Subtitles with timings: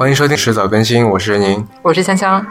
[0.00, 2.46] 欢迎收听迟早更新，我是任宁，我是香香。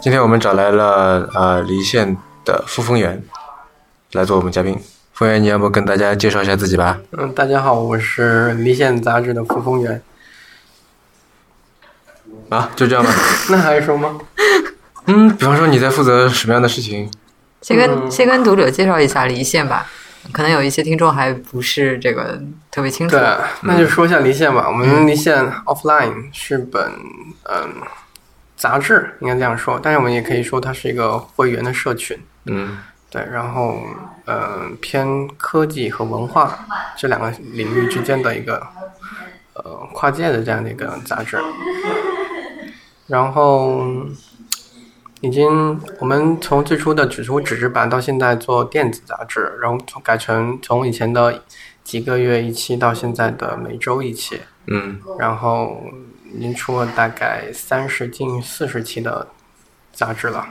[0.00, 3.22] 今天我们找来了呃离线的傅峰源
[4.12, 4.80] 来做我们嘉宾。
[5.12, 6.98] 峰源，你要不跟大家介绍一下自己吧？
[7.10, 10.00] 嗯，大家好，我是离线杂志的傅峰源。
[12.48, 13.12] 啊，就这样吧？
[13.52, 14.18] 那还用说吗？
[15.08, 17.10] 嗯，比方说你在负责什么样的事情？
[17.60, 19.86] 先跟先跟读者介绍一下离线吧，
[20.30, 22.40] 可能有一些听众还不是这个
[22.70, 23.16] 特别清楚。
[23.16, 24.68] 对，那就说一下离线吧。
[24.68, 26.92] 我们离线 offline 是本
[27.44, 27.74] 嗯
[28.56, 32.16] 杂志，应该这样说，但是我们也可以说它是一个会员的社群。
[32.44, 32.78] 嗯，
[33.10, 33.82] 对，然后
[34.26, 38.64] 嗯偏科技和文化这两个领域之间的一个
[39.54, 41.38] 呃跨界的这样的一个杂志，
[43.06, 43.84] 然后。
[45.22, 51.40] 已经，我们从最初的只出纸质版到现在做电子杂志，然后改成从以前的
[51.84, 55.80] 几个月一期到现在的每周一期，嗯，然后
[56.34, 59.28] 已经出了大概三十近四十期的
[59.92, 60.44] 杂志了。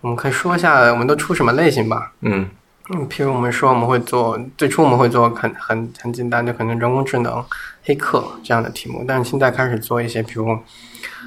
[0.00, 2.12] 我们可以说一下我们都出什么类型吧。
[2.22, 2.50] 嗯
[2.92, 7.44] 嗯，譬如我们说我们会做最初我们会做很很很简单的可能人工智能、
[7.84, 10.58] 黑客这样的题目，但是现在开始做一些比如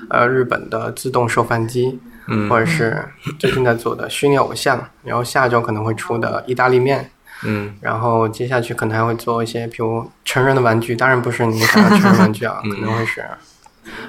[0.10, 1.98] 呃日本的自动售饭机。
[2.28, 3.04] 嗯，或者是
[3.38, 7.12] 最近在做的虚拟偶像，然后下周可能会出的意大利面，
[7.44, 13.26] 嗯，然后接下去可能还会做一些，比如成人的玩具，当然不是你想要成人玩具啊，可能会是，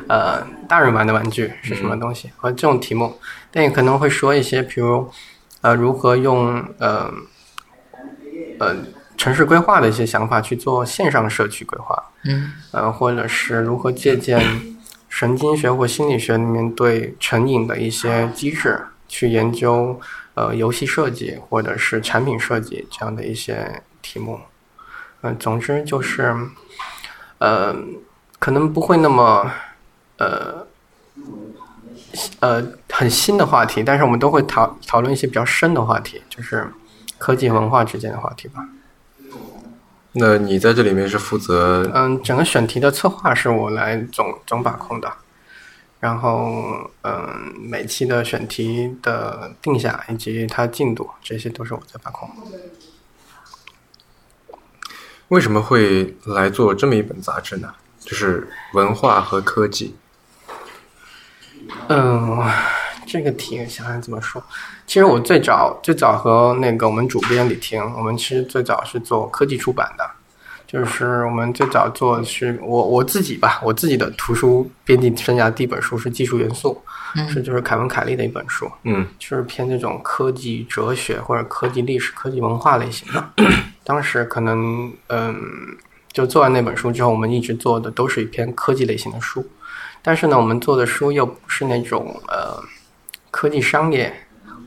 [0.09, 3.19] 呃，大人玩的玩具是什么东西，和这种题目，
[3.51, 5.11] 但也可能会说一些，比如，
[5.63, 7.13] 呃，如何用呃，
[8.61, 8.77] 呃，
[9.17, 14.41] 城市规划的一些想法去做线上社区规划，嗯，呃，或者是如何借鉴。
[15.15, 20.01] 神经学或心理学里面对成瘾的一些机制去研究，
[20.35, 24.41] 呃，游戏设计或者是产品设计这样的一些题目，
[25.21, 26.35] 嗯，总之就是，
[27.39, 27.73] 呃，
[28.41, 29.49] 可能不会那么，
[30.19, 30.67] 呃，
[32.41, 36.67] 呃，很新的话题，但是我们都会讨讨论一些比较深的话题，就是
[37.19, 38.67] 科技文化之间的话题吧。
[40.17, 41.91] 那你在这里面是负责？
[41.93, 45.13] 嗯，整个选题的策划是我来总总把控的，
[45.99, 52.31] 然后嗯，每期的选题的定下以及它进度，这些都是我在把控。
[55.29, 57.75] 为什么会来做这么一本杂志呢？
[57.99, 59.97] 就是文化和科技。
[61.89, 62.49] 嗯。
[63.15, 64.43] 这个题想想怎么说？
[64.89, 70.05] 其实我最早最早和那个我们主编李婷，我们其实最早是做科技出版的，
[70.67, 76.83] 就是我们最早做的是我我自己吧，我自己的图书编辑生涯第一本书是《技术元素》，
[77.29, 83.25] 是就是凯文凯利的一本书，嗯，就是偏这种科技哲学或者科技历史、科技文化类型的。
[83.85, 85.41] 当时可能嗯，
[86.13, 89.49] 就做完那本书之后，我们一直做的都是一篇科技类型的书，
[90.03, 92.61] 但是呢，我们做的书又不是那种呃。
[93.35, 94.15] 科技商业，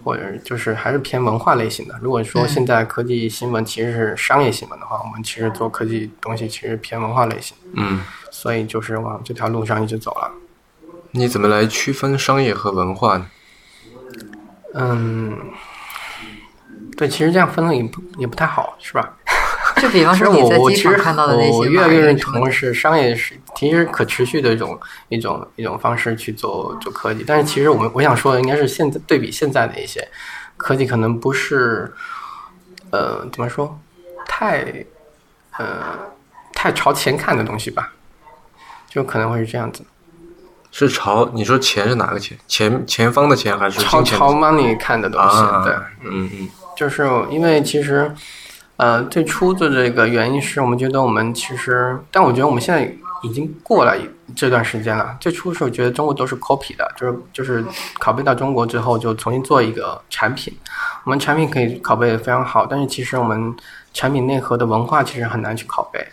[0.03, 1.97] 或者就是还是偏文化类型的。
[2.01, 7.55] 如果说现在科技新闻其实是商业新闻的话，我们其实做科技东西其实偏文化类型。
[7.75, 10.29] 嗯，所以就是往这条路上一直走了。
[11.11, 13.25] 你怎么来区分商业和文化呢？
[14.73, 15.38] 嗯，
[16.97, 19.16] 对，其实这样分了也不也不太好，是吧？
[19.81, 24.79] 就比方说你在机场看到的那些，我越来越认同是商业是其实可持续的一种
[25.09, 27.23] 一种一种方式去做做科技。
[27.25, 30.05] 但是其实我们我想说的应该是现在对比现在的一些
[30.55, 31.93] 科技，可能不是
[32.89, 33.79] 呃怎么说
[34.25, 34.66] 太
[35.57, 35.97] 呃
[36.53, 37.93] 太朝前看的东西吧，
[38.89, 39.85] 就可能会是这样子。
[40.71, 42.37] 是朝你说钱是哪个钱？
[42.47, 45.37] 前前方的钱还是朝朝 money 看的东西？
[45.63, 45.73] 对，
[46.03, 48.11] 嗯嗯，就是因为其实。
[48.77, 52.91] 呃，最初的这个原因是我们觉得我们其实，但我觉得我们现在
[53.23, 53.97] 已经过了
[54.35, 55.17] 这段时间了。
[55.19, 57.66] 最初的时候觉得中国都是 copy 的，就是就是
[57.99, 60.55] 拷贝到中国之后就重新做一个产品。
[61.03, 63.55] 我们产品可以拷贝的非常好，但是其实我们
[63.93, 66.05] 产品内核的文化其实很难去拷贝。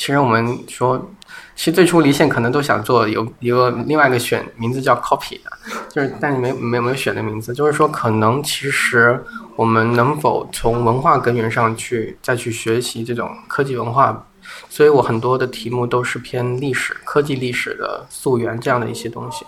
[0.00, 1.10] 其实我们说，
[1.54, 5.52] 其实最初离线可能都想做有一个另外一个选名字叫 copy 的，
[5.90, 9.22] 就是但是没没有没有选的名字，就是说可能其实
[9.56, 14.26] 我们能否从文化根源上去再去学习这种科技文化，
[14.70, 19.44] 所以我很多的题目都是偏历史、科技历史的溯源这样的一些东西。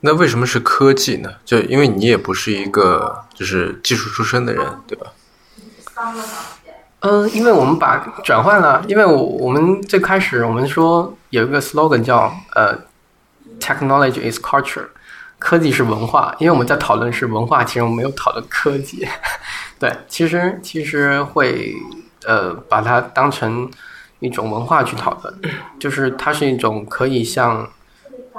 [0.00, 1.30] 那为什么是科技呢？
[1.46, 5.06] 就因为你也不是一个就是技术出身的人，对吧？
[7.00, 12.76] 嗯，因为我们把转换了，因为我我们最开始我们说有一个 slogan 叫呃
[13.58, 14.86] ，technology is culture，
[15.38, 19.08] 科技是文化，因为我们在讨论是文化，其实我们没有讨论科技。
[19.80, 21.74] 对，其实其实会
[22.26, 23.70] 呃把它当成
[24.18, 25.40] 一种文化去讨论，
[25.78, 27.66] 就是它是一种可以像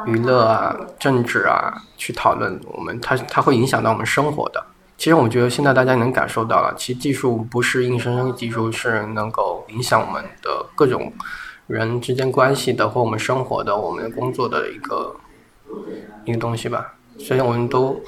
[0.06, 4.64] 娱乐啊、政治啊去讨论，我们它它会影响到我们生活的。
[5.02, 11.12] 其实我觉得现在大家能感受到了，其实技术不是硬生生的技术，是能够影响我们的各种
[11.66, 15.16] 人之间关系的，或我们生活的、我们工作的一个
[16.24, 16.94] 一个东西吧。
[17.18, 18.00] 所以我们都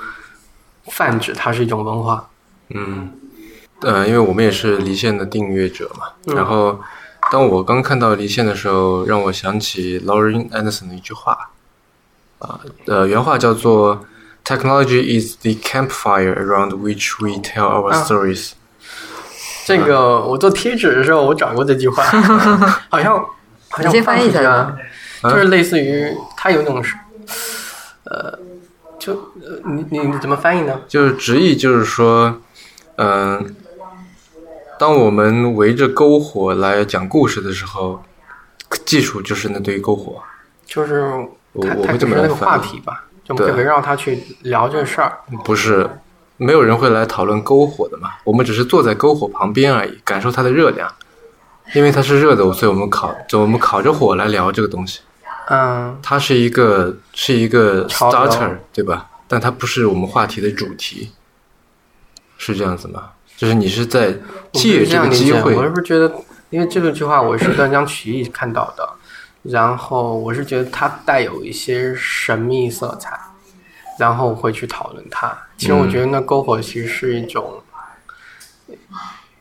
[0.84, 2.30] 泛指它是一种文化。
[2.70, 3.12] 嗯，
[3.82, 6.80] 呃，因为我们也是离线的订阅者嘛，嗯然后
[7.32, 11.50] 当我刚看到离线的时候，让我想起 Lauren Anderson 的一句话，
[12.38, 14.06] 啊，呃，原话叫做
[14.44, 18.52] “Technology is the campfire around which we tell our 啊 stories”。
[19.66, 22.04] 这个我做贴纸的时候，我找过这句话，
[22.90, 23.16] 好像
[23.70, 24.50] 好像你先翻译一下。
[24.52, 24.78] 啊。
[25.24, 26.96] 就是类似于它有一种是，
[28.04, 28.38] 呃，
[29.00, 30.82] 就呃你你你怎么翻译呢？
[30.86, 32.42] 就是直译就是说，
[32.98, 33.56] 嗯、
[34.78, 38.04] 当我们围着篝火来讲故事的时候，
[38.84, 40.22] 技术就是那堆篝火。
[40.66, 41.10] 就是
[41.62, 42.44] 它它我我会这只是那个么来翻译。
[42.44, 45.20] 话题吧，就我们可以对围绕它去聊这个事儿。
[45.44, 45.90] 不是，
[46.38, 48.12] 没有人会来讨论篝火的嘛。
[48.24, 50.92] 我们只是坐在篝火旁边而已，感受它的热量。
[51.74, 55.00] 因为它是热的，所以我们烤，就我们烤着火来聊这个东西。
[55.48, 59.08] 嗯，它是一个是一个 starter，对吧？
[59.30, 61.12] 但它不是我们话题的主题，
[62.38, 63.12] 是这样子吗？
[63.38, 64.14] 就是你是在
[64.52, 66.14] 借这个机会，我是觉得，
[66.50, 68.88] 因为这个句话我是断章取义看到的，
[69.44, 73.20] 然后我是觉得它带有一些神秘色彩，
[74.00, 75.36] 然后会去讨论它。
[75.58, 77.62] 其实我觉得那篝火其实是一种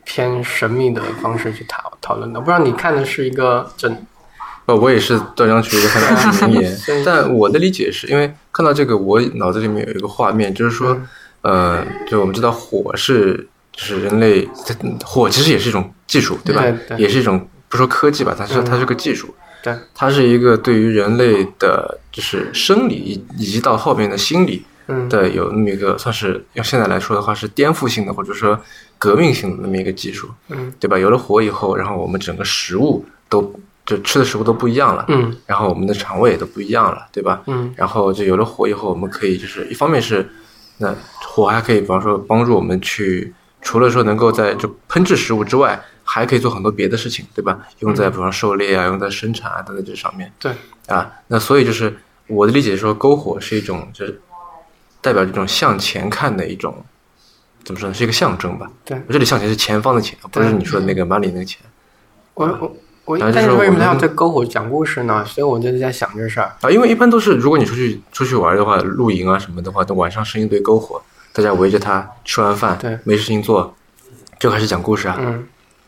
[0.03, 2.39] 偏神秘的方式去讨讨论的。
[2.39, 4.05] 我不知道你看的是一个整，
[4.65, 10.97] 呃，我也是断章取义的看到是名言 对，但我的理解是因为看到这个，我脑子里面有一个画面，就是说，
[11.41, 14.47] 呃，就我们知道火是就是人类
[15.03, 16.61] 火其实也是一种技术，对吧？
[16.61, 19.33] 对对也是一种不说科技吧，它是、嗯它是个技术，
[19.63, 28.59] 对，它是一个对于人类的就是生理以以及到后面的心理嗯，的有那么一个算是用现在来说的话是颠覆性的或者说
[28.97, 30.99] 革命性的那么一个技术，嗯对吧？
[30.99, 33.41] 有了火以后，然后我们整个食物都
[33.85, 37.41] 就吃的食物都不一样了，嗯然后我们的肠胃也都不一样了，对吧？
[37.47, 40.29] 嗯然后就有了火以后，我们可以就是一方面是，
[40.79, 45.81] 那火还可以，比方说帮助我们去，除了说能够在就烹制食物之外，
[46.13, 47.59] 还可以做很多别的事情，对吧？
[47.79, 50.51] 用在比方说狩猎啊，用在生产啊等等这上面对，
[50.85, 51.11] 啊。
[51.25, 54.21] 那所以就是我的理解说，篝火是一种就是
[55.01, 56.85] 代表这种向前看的一种，
[57.63, 57.95] 怎么说呢？
[57.95, 58.69] 是一个象征吧。
[58.85, 61.59] 对我这里向前是前方的前，不是你说的那个 money 那个钱。
[62.35, 62.75] 我我
[63.05, 65.25] 我，但是为什么要说我们对篝火讲故事呢？
[65.25, 66.55] 所以我就在想这事儿。
[66.61, 71.01] 啊，因为一般都是如果你出去出去玩的话，露营啊什么的话，等晚上生一堆篝火，
[71.33, 73.75] 大家围着它吃完饭，对没事情做，
[74.39, 75.43] 就开始讲故事啊，嗯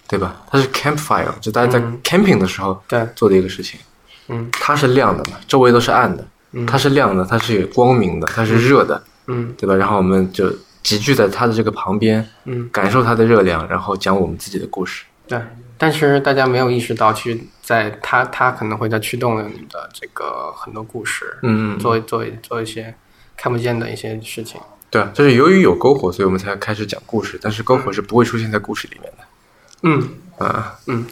[0.08, 0.42] 对吧？
[0.50, 3.80] 它是 campfire，就大家在嗯 camping 的时候对做的一个事情。
[4.28, 9.76] 嗯它是亮的嘛，周围都是暗的，嗯它是亮的，它是有光明的，它是热的，嗯对吧？
[9.76, 15.04] 然后我们就集聚在它的这个旁边，嗯，感受它的热量，然后讲我们自己的故事。
[15.28, 15.40] 对。
[15.78, 22.96] 但是大家没有意识到，去在它它可能会在驱动了你的这个很多故事，嗯，做做做一些
[23.36, 24.58] 看不见的一些事情。
[24.90, 29.25] 对啊，就是由于有篝火，所以我们才开始讲故事，但是篝火是不会出现在故事里面的。
[29.84, 31.06] 嗯啊，嗯，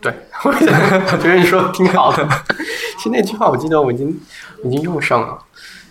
[0.00, 0.72] 对，我觉得
[1.12, 2.28] 我觉得你说的挺好的。
[2.96, 4.08] 其实那句话我记得我已经
[4.64, 5.38] 已经用上了。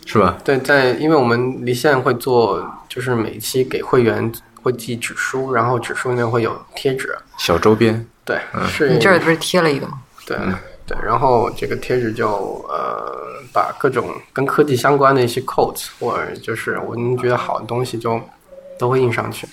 [0.10, 0.38] 是吧？
[0.42, 4.32] 对，在因为我们离线会做，就是每一期给会员
[4.64, 7.14] 会寄纸书，然后纸书里面会有贴纸。
[7.38, 10.00] 小周边，对，是你这儿不是贴了一个吗？
[10.26, 10.38] 对
[10.86, 18.18] 对，然后这个贴纸就呃把各种跟科技相关的一些 quotes 或者就是我们觉得好的东西就
[18.80, 19.46] 都会印上去。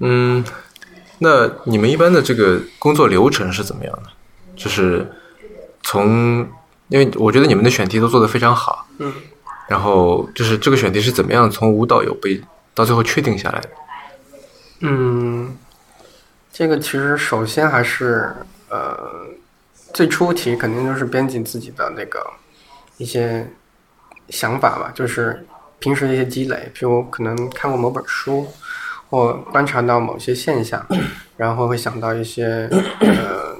[0.00, 0.44] 嗯，
[1.18, 4.10] 那你们一般的这个工作流程是怎么样的？
[4.56, 5.06] 就是
[5.82, 6.46] 从，
[6.88, 9.12] 因为我觉得你们的选题都做得非常好，嗯，
[9.68, 12.42] 然后就是这个选题是怎么样从无到有被
[12.74, 13.70] 到最后确定下来的？
[14.80, 15.56] 嗯，
[16.52, 18.34] 这个其实首先还是
[18.68, 19.26] 呃，
[19.92, 22.24] 最初题肯定就是编辑自己的那个
[22.96, 23.46] 一些
[24.28, 25.46] 想法吧，就是
[25.78, 28.46] 平时的一些积累，比如可能看过某本书，
[29.10, 30.86] 或观察到某些现象，
[31.36, 32.66] 然后会想到一些
[33.00, 33.54] 呃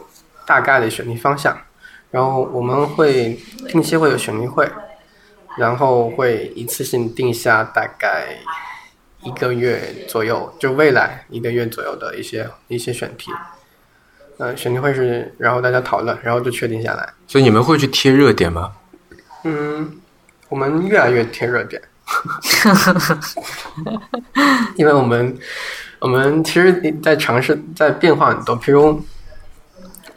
[0.47, 1.54] 大概的选题方向，
[2.11, 3.38] 然后我们会
[3.69, 4.66] 定期会有选题会，
[5.59, 8.38] 然后会一次性定下大概。
[9.23, 9.78] 一个月
[10.09, 13.30] 左右，就未来一个月左右的一些一些选题，
[14.38, 17.07] 呃，选题会是，然后大家讨论，然后就确定下来。
[17.26, 18.73] 所以你们会去贴热点吗？
[19.45, 20.00] 嗯，
[20.49, 21.83] 我们越来越贴热点，
[24.76, 25.36] 因为我们
[25.98, 29.02] 我们其实在尝试在变化很多，譬如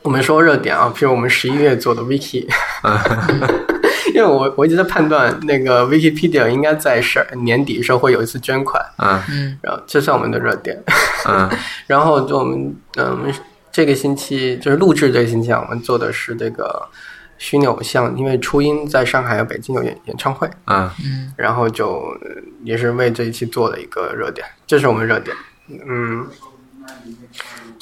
[0.01, 2.45] 我们说热点啊，譬如我们十一月做的 Wiki，
[4.13, 10.81] 因为我我一直在判断那个 Wikipedia 应该在十二年底的时候会有一次捐款，嗯嗯然后这算我们的热点。
[11.25, 11.49] 嗯
[11.87, 13.33] 然后就我们嗯，
[13.71, 16.87] 这个星期就是录制这个星期啊，我们做的是这个
[17.37, 21.87] 虚拟偶像，因为初音在上海和北京有演演唱会，嗯嗯然后就
[22.21, 22.29] 呃
[22.63, 25.35] 也是为这一期做了一个热点，这是我们热点，
[25.87, 26.27] 嗯。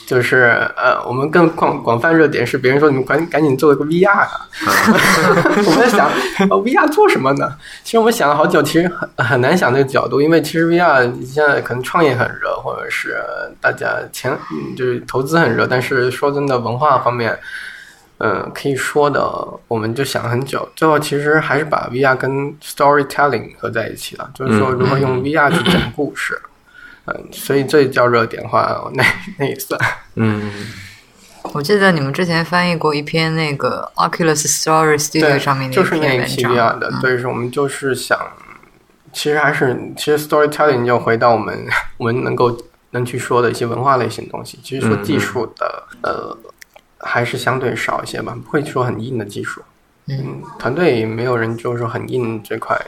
[0.08, 4.46] 就是呃，我们更广广泛热点是别人说你们赶赶紧做一个 VR 啊，
[5.66, 6.10] 我们在想、
[6.50, 7.56] 呃、VR 做什么呢？
[7.82, 13.24] 其实我们想了好久，其实很很难想这个角度，因为其实 VR 现在可能创业很热，或者是
[13.62, 17.38] 大家钱嗯就是投资很热，但是说真的，文化方面，
[18.24, 19.20] 嗯、可以说的，
[19.68, 26.40] 我们就想了很久，最后其实还是把 VR 跟 storytelling 合在一起了，就是说如何用 VR 去讲故事。
[27.08, 29.04] 嗯，所以这叫热点化，那
[29.40, 29.80] 那也算。
[30.16, 30.52] 嗯
[31.54, 38.16] 我记得你们之前翻译过一篇那个 Oculus Story Studio 对，上面的就是那篇一期 VR 的，对，是我们就是想，
[39.12, 41.66] 其实还是其实 storytelling 就回到我们
[41.98, 42.56] 我们能够
[42.92, 44.60] 能去说的一些文化类型东西。
[44.64, 46.38] 其实说嗯技术的，呃，
[47.04, 49.62] 还是相对少一些吧，不会说很硬的技术。
[50.08, 52.80] 嗯，团队没有人就是说很硬这块，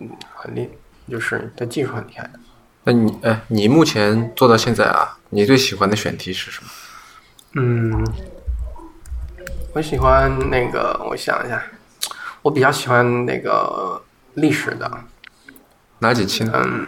[0.00, 0.68] 嗯，很厉，
[1.08, 2.40] 就是对技术很厉害的。
[2.84, 6.70] 那你哎，你目前做到现在啊，你最喜欢的选题是什么？
[7.54, 8.06] 嗯，
[9.72, 11.62] 我喜欢那个，我想一下，
[12.42, 14.02] 我比较喜欢那个
[14.34, 14.90] 历史的，
[16.00, 16.52] 哪几期呢？
[16.54, 16.86] 嗯，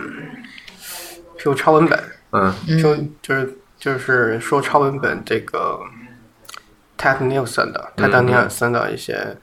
[1.38, 2.02] 就超文本。
[2.30, 5.80] 嗯就就是就是说超文本这个
[6.98, 9.36] Ted Nielsen 的泰德尼尔森的一些，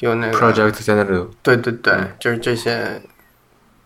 [0.00, 1.26] 有那个，Project。
[1.42, 3.00] 对对对，就是这些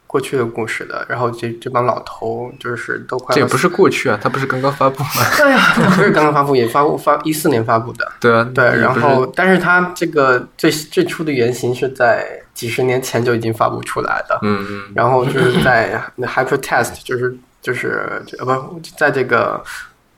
[0.07, 5.11] 过去的故事的，然后这这帮老头就是都快这也不是过去啊，他不是刚刚发布吗？
[5.39, 19.63] 对呀，不是刚刚发布，也发布发一四年发布的，对啊，对，然后但是他这个最最初的原型是在几十年前就已经发布出来的，嗯嗯 然后就是在 Hypertest，就是就是呃不，在这个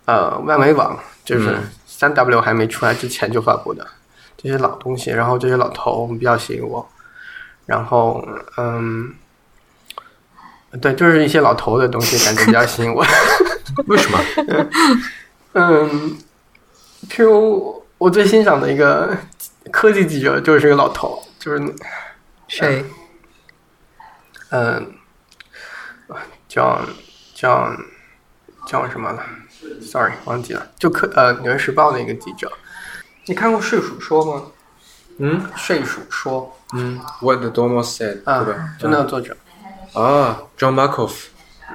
[0.06, 1.68] 呃万维网，就是嗯
[2.02, 3.86] 三 W 还没出来之前就发布的
[4.36, 6.84] 这些老东西，然后这些老头比较吸引我，
[7.64, 9.14] 然后嗯，
[10.80, 13.06] 对，就是一些老头的东西，感觉比较 吸引我。
[13.86, 14.18] 为什么？
[15.54, 16.18] 嗯，
[17.08, 19.16] 譬如我最欣赏的一个
[19.70, 21.74] 科技记者就是一个老头，就是
[22.48, 22.84] 谁？
[24.50, 24.92] 嗯，
[26.48, 26.80] 叫
[27.32, 27.72] 叫
[28.66, 29.22] 叫什么了
[29.80, 30.66] ？Sorry，忘记了。
[30.78, 32.50] 就科呃《纽约时报》的一个记者。
[33.26, 34.42] 你看过《睡鼠说》吗？
[35.18, 39.36] 嗯《睡鼠说嗯，What the Domo said，》啊对吧？，就那个作者。
[39.92, 41.12] 啊，John Markov。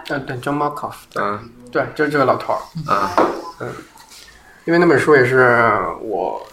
[0.09, 2.59] 嗯，对，John Markoff，对，嗯对，就是这个老头儿。
[2.91, 3.11] 啊
[4.65, 6.45] 因为那本书也是我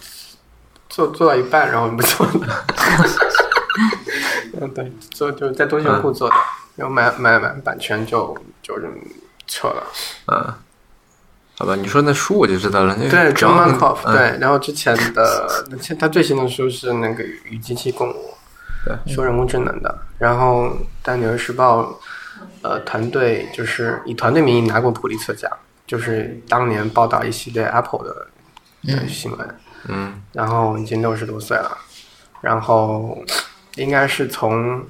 [0.88, 2.64] 做做到一半，然后不做了。
[4.60, 6.36] 嗯，对，做就是在东西库做的，
[6.76, 8.88] 然后买买买版权就就是
[9.48, 9.84] 撤了。
[10.26, 10.58] 啊，
[11.56, 12.96] 好吧，你说那书我就知道了。
[12.98, 15.66] 那个对，John John Markoff，、嗯对，然后之前的
[15.98, 18.12] 他最新的书是那个《与机器共舞》，
[18.84, 19.98] 对，说人工智能的。
[20.18, 21.82] 然后在《纽约时报》，
[22.62, 25.48] 呃，团队就是以团队名义拿过普利策奖，
[25.86, 28.26] 就是当年报道一系列 Apple 的
[28.92, 29.58] 的新闻。
[29.86, 31.78] 嗯然后已经六十多岁了，
[32.40, 33.22] 然后
[33.76, 34.82] 应该是从，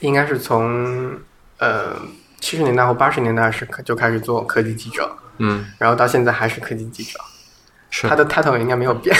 [0.00, 1.16] 应该是从
[1.58, 1.94] 呃
[2.40, 7.18] 七十年代或八十年代是就开始做科技记者，嗯，然后到现在还是科技记者，
[7.90, 9.14] 是他的 title 应该没有变，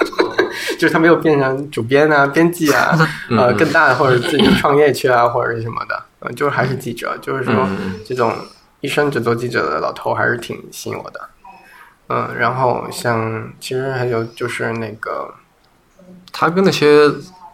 [0.78, 2.98] 就是他没有变成主编啊、编辑啊，
[3.30, 8.34] 呃，更大的或者自己创业去啊，或者是什么的，呃，就是还是记者，就是说嗯这种
[8.80, 11.28] 一生只做记者的老头还是挺吸引我的。
[12.10, 15.34] 嗯，然后像其实还有就是那个，
[16.32, 17.06] 他跟那些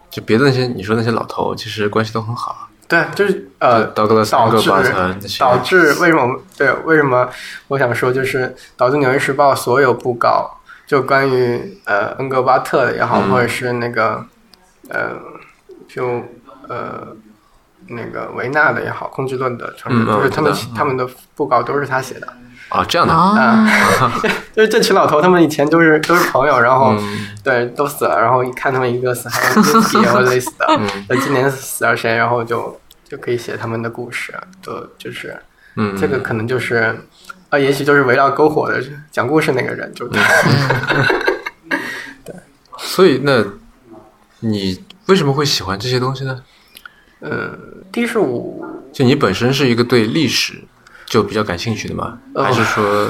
[0.08, 2.68] 就别的那些你说那些老头其实关系都很好。
[2.86, 4.14] 对，就是呃，导致
[5.38, 7.28] 导致为什么对为什么
[7.68, 14.24] 我想说就是导致《纽约时报》所有布告就关于呃恩格巴特的也好，嗯或者是那个
[14.90, 15.12] 呃
[15.88, 16.22] 就
[16.68, 17.08] 呃
[17.88, 22.28] 那个维纳的也好，控制论的创始人，嗯就是他们他们的布告都是他写的
[22.68, 23.12] 啊，这样的。
[23.14, 23.66] 啊，
[24.00, 24.12] 啊，
[24.54, 26.94] 就是这群老头他们以前都是都是朋友，然后。
[26.98, 35.38] 嗯对，都死了，然后一看他们一个死，还有一起或类似的， 嗯那今年死了谁，然后就就可以写他们的故事，就就是
[35.76, 36.98] 嗯，这个可能就是，
[37.50, 40.22] 啊，也许就是围绕篝火的讲故事那个人，就 对
[42.78, 43.44] 所以那
[44.40, 46.42] 你为什么会喜欢这些东西呢？
[47.20, 47.58] 嗯，
[47.92, 50.64] 第一是我就你本身是一个对历史
[51.14, 52.18] 就比较感兴趣的吗？
[52.34, 53.08] 呃还是说，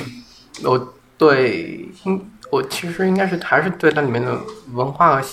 [0.63, 4.39] 我对，应我其实应该是还是对它里面的
[4.75, 5.27] 文化和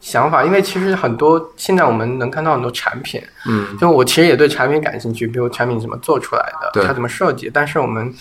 [0.00, 7.50] 想法，因为其实很多现在我们能看到很多产品，嗯就我其实也对产品感兴趣，比如产品怎么做出来的，它怎么设计。
[7.52, 8.14] 但是我们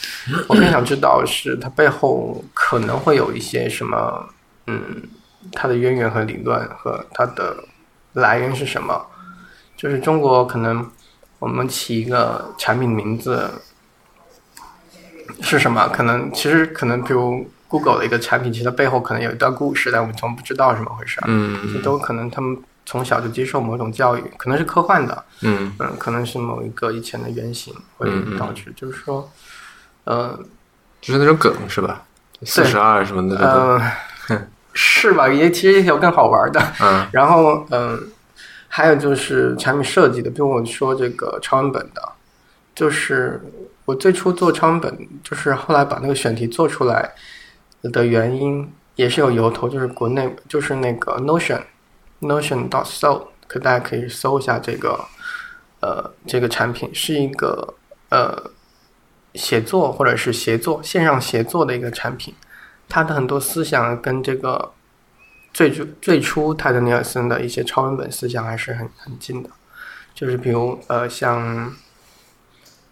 [0.47, 4.27] 我更想知道是它背后可能会有一些什么，
[4.65, 4.81] 嗯，
[5.51, 7.55] 它的渊源和理论和它的
[8.13, 8.99] 来源是什么。
[9.77, 10.89] 就是中国可能
[11.37, 13.47] 我们起一个产品名字
[15.41, 15.87] 是什么？
[15.89, 21.19] 可能其实可能比如 Google 的一个产品，其实它背后可能有一段故事，但我们从不知道是怎么回事。
[21.25, 29.31] 嗯这都可能他们从小就接受某种教育，可能是科幻的，嗯嗯，可能是某一个以前的原型会嗯嗯导致，就是说，
[30.03, 30.37] 呃
[30.99, 32.03] 就是那种梗是吧？
[32.43, 33.79] 四十二什么的这种，
[34.29, 35.29] 呃，是吧？
[35.29, 36.59] 也其实也有更好玩的。
[36.81, 38.11] 嗯然后，嗯、
[38.67, 42.01] 还有就是产品设计的，比如我说这个超文本的，
[42.73, 43.39] 就是
[43.91, 47.11] 我最初做超文本，就是后来把那个选题做出来
[47.81, 51.61] 的原因，也是有由头，就是国内就是那个 Notion
[52.21, 55.03] Notion dot so，可大家可以搜一下这个
[55.81, 57.73] 呃这个产品是一个
[58.07, 58.51] 呃
[59.35, 62.33] 写作或者是协作线上协作的一个产品，
[62.87, 64.71] 它的很多思想跟这个
[65.53, 69.49] 最初最初泰德尼尔森的一些超文本思想还是很很近的，
[70.13, 71.75] 就是比如呃像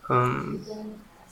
[0.09, 0.59] 嗯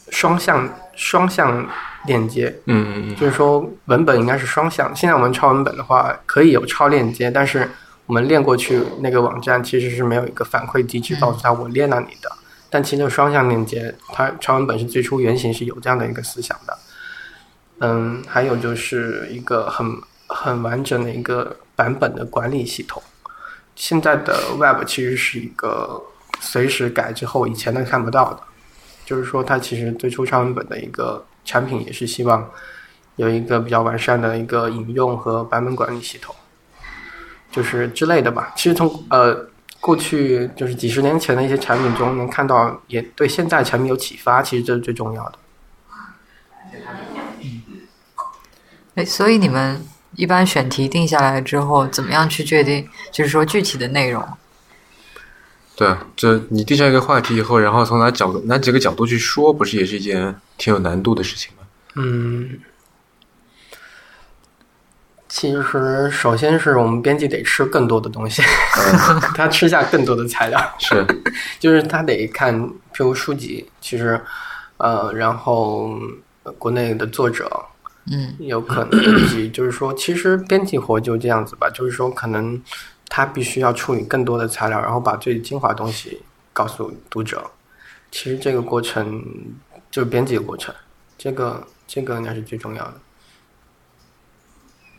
[0.09, 1.67] 双向双向
[2.05, 4.95] 链接，嗯嗯就是说文本应该是双向。
[4.95, 7.69] 现在我们抄文本的话，可以有超链接，但是
[8.05, 12.31] 我们链过去那个网站其实是没有一个反馈机制告诉他我链到你的。
[12.69, 16.77] 但其实双向链接，它超文本是最初原型是有这样的一个思想的。
[17.79, 23.01] 嗯，还有就是一个很很完整的一个版本的管理系统。
[23.75, 26.01] 现在的 Web 其实是一个
[26.39, 28.39] 随时改之后以前的看不到的，
[29.07, 32.45] 就是说它其实最初超文本的一个产品也是希望
[33.15, 36.35] 有一个比较完善的一个引用和版本管理系统，
[37.49, 38.51] 就是之类的吧。
[38.57, 39.47] 其实从呃
[39.79, 45.39] 过去就是几十年前的一些产品中能看到，也对现在产品有启发，其实这是最重要的。
[48.95, 49.81] 哎，所以你们
[50.17, 52.85] 一般选题定下来之后，怎么样去决定？
[53.13, 54.21] 就是说具体的内容。
[55.77, 61.67] 对啊，这你定下一个话题以后，然后从哪角哪几个角度去说，不是也是一件挺有难度的事情吗？
[61.93, 62.59] 嗯，
[65.29, 68.41] 其实首先是我们编辑得吃更多的东西，
[69.37, 70.59] 他吃下更多的材料。
[70.79, 71.05] 是，
[71.59, 72.59] 就是他得看，
[72.91, 74.19] 譬如书籍，其实，
[74.77, 75.91] 呃，然后
[76.41, 77.47] 呃国内的作者
[78.11, 82.59] 嗯有可能以及就是说，其实编辑活就这样子吧，就是说可能
[83.09, 86.21] 他必须要处理更多的材料，然后把最精华的东西
[86.53, 87.51] 告诉读者。
[88.11, 89.23] 其实这个过程
[89.91, 90.73] 就是编辑的过程，
[91.17, 92.93] 这个这个应该是最重要的。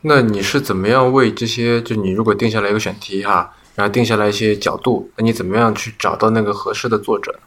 [0.02, 1.82] 那你是怎么样为这些？
[1.82, 7.40] 就你如果定下来一个选题哈，然后定下来一些角度，那你怎么样去找到那个合适的作者？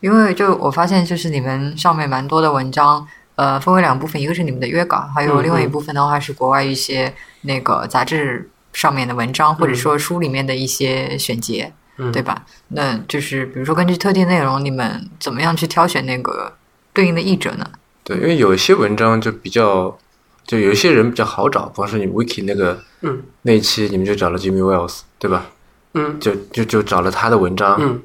[0.00, 12.44] 因为就我发现，就是你们上面蛮多的文章，呃，分为两部分，一个是你们的约稿，还有嗯另外一部分的话是国外一些那个杂志上面的文章，或者说书里面的一些选节，嗯，对吧？
[12.68, 16.52] 那就是比如说根据特定内容，你们怎么样去挑选那个
[16.92, 17.66] 对应的译者呢？
[18.04, 19.98] 对，因为有一些文章就比较，
[20.46, 25.46] 就有一些人比较好找，比方说你 Wiki 那个嗯那一期，你们就找了 Jimmy Wells，对吧？
[25.94, 28.00] 嗯就就就找了他的文章，嗯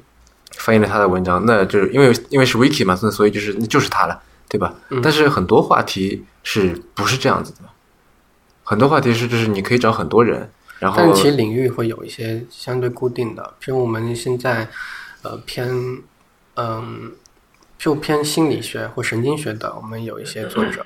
[0.56, 4.74] 翻译了他的文章，那就是因为因为是 Wiki 嘛，所以所以就是那就是他了，对吧？
[4.90, 7.58] 嗯但是很多话题是不是这样子的？
[8.68, 10.50] 很多话题是就是你可以找很多人，
[10.80, 14.68] 然后但其实领域会有一些相对固定的，比如我们现在
[15.22, 15.70] 呃偏
[16.56, 17.12] 嗯，
[17.78, 20.84] 就偏心理学或神经学的，我们有一些作者，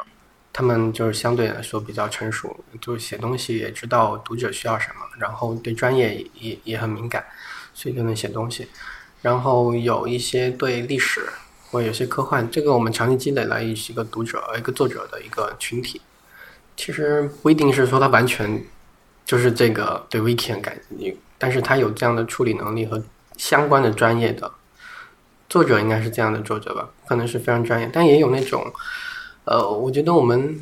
[0.52, 7.24] 他们就是相对来说比较成熟，就是写东西也知道读者需要什么，然后对专业也也很敏感，
[7.72, 8.68] 所以就能写东西。
[9.22, 11.26] 然后有一些对历史
[11.70, 15.98] 或有些科幻，这个我们长期积累了一个读者、一个作者的一个群体。
[16.80, 18.64] 其实不一定是说他完全
[19.26, 23.02] 就是这个对 wiki 很感兴趣，但是他有这样的处理能力和
[23.36, 24.50] 相关的专业的
[25.46, 28.64] 作者，应该是这样的作者吧，可能是非常专业，但也有那种，
[29.44, 30.58] 呃，我觉得我们，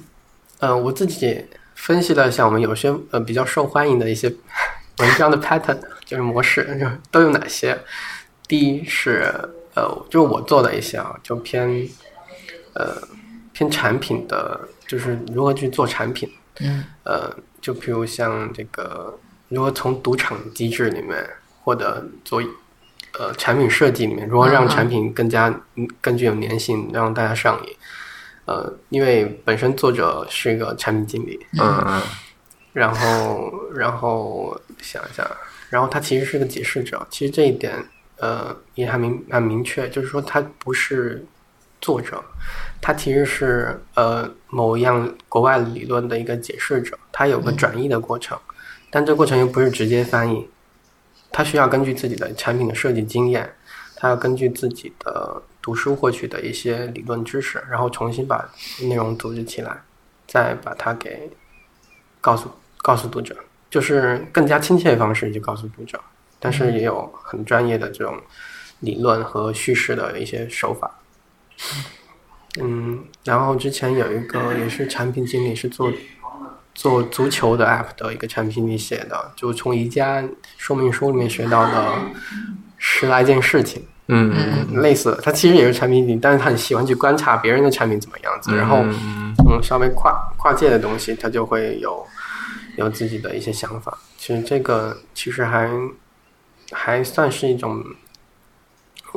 [0.59, 1.45] 呃，我自己
[1.77, 4.29] 分析了一下，我们有些呃比较受欢迎的一些
[4.99, 7.79] 文章的 pattern， 就是模式就都有哪些。
[8.49, 9.33] 第一是
[9.75, 11.89] 呃，就是我做的一些啊，就偏
[12.75, 12.97] 呃
[13.53, 16.29] 偏产品的，就是如何去做产品。
[16.59, 16.85] 嗯。
[17.05, 19.17] 呃，就譬如像这个，
[19.49, 21.25] 如何从赌场机制里面，
[21.63, 22.43] 或者做
[23.17, 27.77] 呃产品设计里面，如何让产品更加嗯更具有粘性，让大家上瘾。
[28.47, 32.03] 呃，因为本身作者是一个产品经理，嗯嗯。
[32.73, 35.29] 然后然后想一下，
[35.69, 37.75] 然后他其实是个解释者，其实这一点
[38.19, 41.25] 呃也还明很明确，就是说他不是
[41.81, 42.23] 作者，
[42.81, 48.39] 他其实是呃某一样国外理论的一个解释者，他有个转译的过程，
[48.91, 50.49] 但这过程又不是直接翻译，
[51.31, 53.53] 他需要根据自己的产品的设计经验，
[53.97, 58.49] 他要根据自己的读书获取的一些理论知识，然后重新把
[58.83, 59.83] 内容组织起来，
[60.27, 61.31] 再把它给
[62.21, 63.37] 告诉告诉读者，
[63.69, 66.01] 就是更加亲切的方式去告诉读者，
[66.39, 68.19] 但是也有很专业的这种
[68.81, 70.99] 理论和叙事的一些手法。
[71.59, 71.85] 嗯，
[73.25, 75.93] 然后之前有一个也是产品经理是做
[76.75, 80.23] 做足球的 app 的一个产品经理写的，就从宜家
[80.57, 81.95] 说明书里面学到的
[82.77, 83.83] 十来件事情。
[84.11, 92.07] 嗯嗯类似的，他其实也是产品经理，但是他很喜欢去观察别人的产品怎么样子，然后嗯嗯，稍微跨跨界的东西，他就会有
[92.77, 93.99] 有自己的一些想法。
[94.17, 95.71] 其实这个其实还
[96.71, 97.85] 还算是一种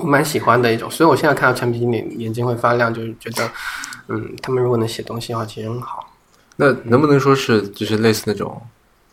[0.02, 3.50] 我蛮喜欢的一种，所以我现在看到产品经理眼睛会发亮，就是觉得
[4.08, 6.12] 嗯，他们如果能写东西的话，其实很好。
[6.58, 8.62] 那能不能说是就是类似那种，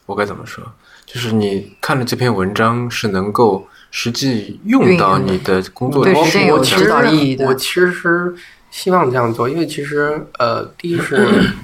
[0.06, 0.64] 我该怎么说？
[1.06, 8.34] 就是你看了这篇文章是能够实际用到你的工作里对实践有我其实指导意义的我其实是
[8.70, 11.54] 希望这样做，因为其实呃，第一是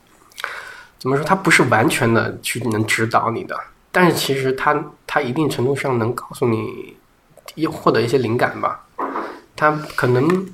[0.98, 3.56] 怎么说，它不是完全的去能指导你的，
[3.90, 6.94] 但是其实它它一定程度上能告诉你
[7.54, 8.86] 一获得一些灵感吧。
[9.54, 10.46] 它可能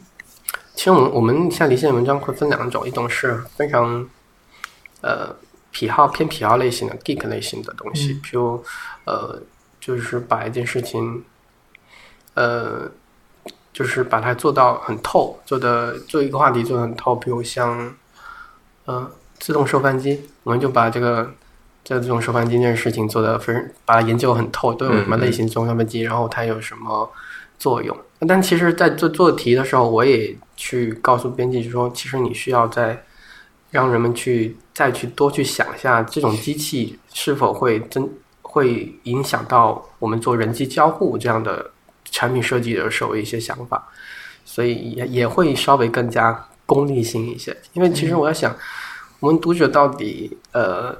[0.74, 4.08] 其实我们我们像离线文章会分两种，一种是非常
[5.00, 5.34] 呃
[5.70, 8.62] 癖好偏癖好类型的 geek 类型的东西，比如
[9.04, 9.40] 呃
[9.80, 11.24] 就是把一件事情
[12.34, 12.90] 呃
[13.72, 17.94] 就是把它做到很透，做的做一个话题做的很透，比如像
[18.84, 21.32] 呃自动售饭机，我们就把这个
[21.88, 27.10] 这种收盘机这件事情做的非常把它研究很透，都有什么类型自动收饭机，然后它有什么
[27.58, 27.96] 作用。
[28.26, 33.00] 但其实，在做做题的时候，我也去告诉编辑说，其实你需要在
[33.70, 38.10] 让人们去再去多去想一下，这种机器是否会真
[38.42, 41.70] 会影响到我们做人机交互这样的
[42.10, 43.86] 产品设计的时候一些想法，
[44.44, 47.56] 所以也也会稍微更加功利性一些。
[47.72, 48.54] 因为其实我在想，
[49.20, 50.96] 我们读者到底呃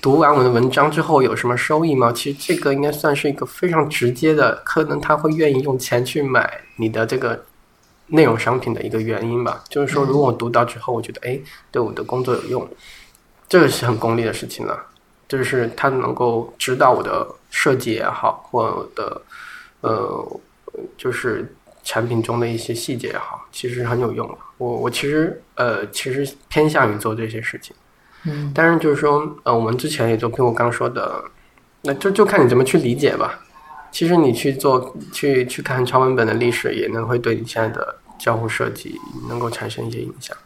[0.00, 2.12] 读完我的文章之后有什么收益吗？
[2.12, 7.44] 其实这个应该算是一个非常直接的，可能他会愿意用钱去买你的这个
[8.08, 9.64] 内容商品的一个原因吧。
[9.68, 12.68] 就是说，如果我读到之后，我觉得哎，对我的工作有用，
[13.48, 14.86] 这个是很功利的事情了。
[15.26, 19.20] 就是他能够指导我的设计也好，或我的
[19.82, 20.40] 呃，
[20.96, 24.34] 就是产品中的一些细节也好，其实很有用的。
[24.56, 27.76] 我我其实呃，其实偏向于做这些事情。
[28.24, 31.24] 嗯，当然就是说，呃，我们之前也就跟我刚说的，
[31.82, 33.40] 那就就看你怎么去理解吧。
[33.90, 40.36] 其实你去做去去看超文本的历史，也能会对你现在的交互设计能够产生一些影响。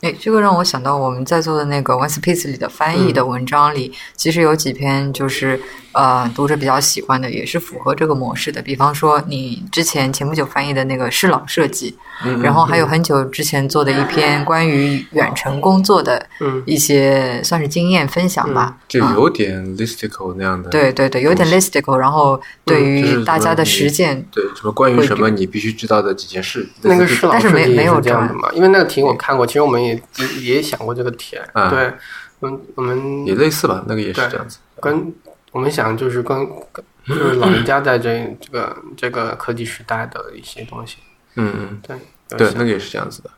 [0.00, 5.60] 哎，这个让我想到我们在做的那个 One Piece 里的翻译的文章里，其实有几篇就是
[5.92, 8.62] 呃读者比较喜欢的，也是符合这个模式的。
[8.62, 18.76] 比方说你之前前不久翻译的那个适老设计，嗯然后还有很久之前做的一篇关于远程工作的嗯一些算是经验分享吧。
[18.86, 20.70] 就有点 listicle 那样的。
[20.70, 26.68] 对对对，有点 listicle，然后对于大家的实践，对，什么关于什么你必须知道的几件事。
[26.82, 28.48] 那个是但是没设计也没有是这样的嘛？
[28.52, 31.36] 因为那个题我看过，其实我们也也也想过这个题。
[31.52, 31.92] 啊对，
[32.40, 34.58] 嗯，我们也类似吧，那个也是这样子。
[34.80, 35.12] 跟
[35.50, 40.98] 我们想就是跟跟 就是老人家在这这个这个科技时代的一些东西。
[41.34, 41.96] 嗯嗯，对
[42.36, 43.30] 对，那个也是这样子的，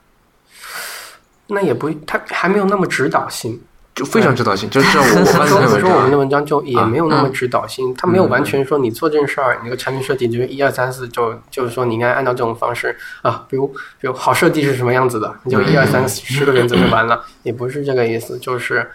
[1.47, 3.61] 那也不，他还没有那么指导性。
[4.01, 4.71] 就非常指导性。
[4.71, 13.67] 就是我我翻 这篇文说说我们的，文章就也没有那么指导性，它没有完全说你做这件事儿，你这个产品设计就是一二三四，就就是说你应该按照这种方式啊，比如
[14.01, 18.91] 比如好设计是什么样子的，你就一二三四十个原则就完了，也不是这个意思，就是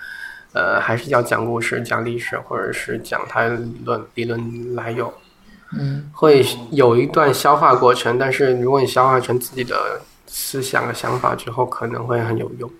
[0.53, 5.13] 呃还是要讲故事、讲历史，或者是讲它理论理论来由，
[5.77, 6.09] 嗯。
[6.13, 12.71] 会有一段消化过程，但是如果你消化成自己的思想和想法之后，可能会很有用。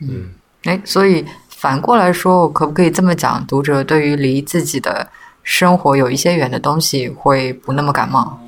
[0.00, 0.30] 嗯，
[0.64, 1.24] 哎，所以
[1.58, 3.44] 反过来说，我可不可以这么讲？
[3.48, 5.08] 读者对于离自己的
[5.42, 8.40] 生活有一些远的东西，会不那么感冒。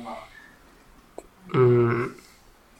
[1.53, 2.09] 嗯，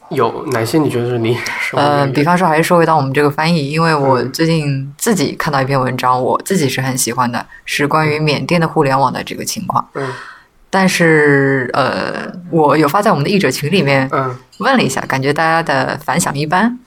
[0.09, 1.37] 有哪些你觉得是离
[1.73, 9.85] 呃，比方说，还是说回到我们这个翻译，因为我嗯最近自己看到一篇文章，我自己是很喜欢的，是关于缅甸的互联网的这个情况。
[9.95, 10.13] 嗯
[10.69, 16.79] 但是，呃，我有发在我们的译者群里面嗯问了一下，感觉大家的反响一般。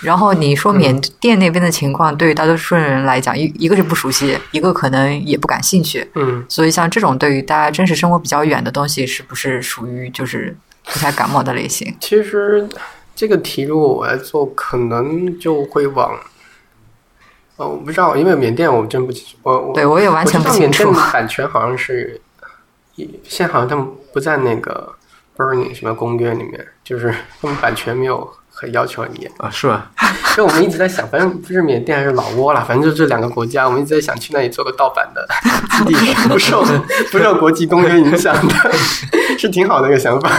[0.00, 6.08] 然后你说缅甸那边的情况，对于大多数人来讲，一一个是不熟悉，一个可能也不感兴趣。
[6.14, 11.94] 嗯，所以像这种对于大家真实生活比较远的东西，是不是属于就是不太感冒的类型？
[12.00, 12.68] 其实
[13.16, 16.18] 这个题如果我来做，可能就会往。
[17.56, 19.36] 哦，我不知道，因为缅甸我真不清楚。
[19.42, 20.92] 我我对我也完全不清楚。
[21.12, 22.20] 版权好像是，
[23.24, 24.94] 现在好像他们不在那个
[25.36, 29.28] Burning 什么公约里面，就是他们版权没有很要求你。
[29.38, 29.90] 啊，是吧？
[30.36, 35.26] 就我们一直在想，反正不是缅甸还是老挝啦，反正就这两个国家，我们一直在想去那里做个盗版的
[35.86, 36.64] 基地， 是不受
[37.10, 38.54] 不受国际公约影响的，
[39.38, 40.30] 是挺好的一个想法。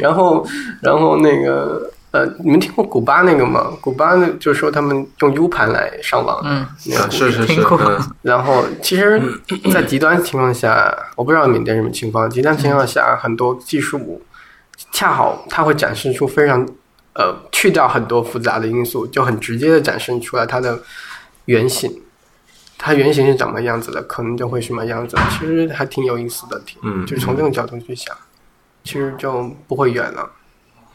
[0.00, 0.44] 然后，
[0.82, 3.70] 然后那个呃，你们听过古巴那个吗？
[3.80, 6.66] 古巴那就是说他们用 U 盘来上网，嗯，
[7.10, 9.20] 是是是，嗯，然后，其实，
[9.72, 12.28] 在极端情况下，我不知道缅甸什么情况。
[12.28, 14.22] 极端情况下，很多技术
[14.92, 16.66] 恰好它会展示出非常
[17.14, 20.78] 呃，去掉很多复杂的因素，就很直接的展示出来它的
[21.46, 22.00] 原型。
[22.76, 25.16] 它原型是长什么样子的，可能就会什么样子。
[25.30, 28.14] 其实还挺有意思的，挺嗯就是从这种角度去想，
[28.82, 30.28] 其实就不会远了。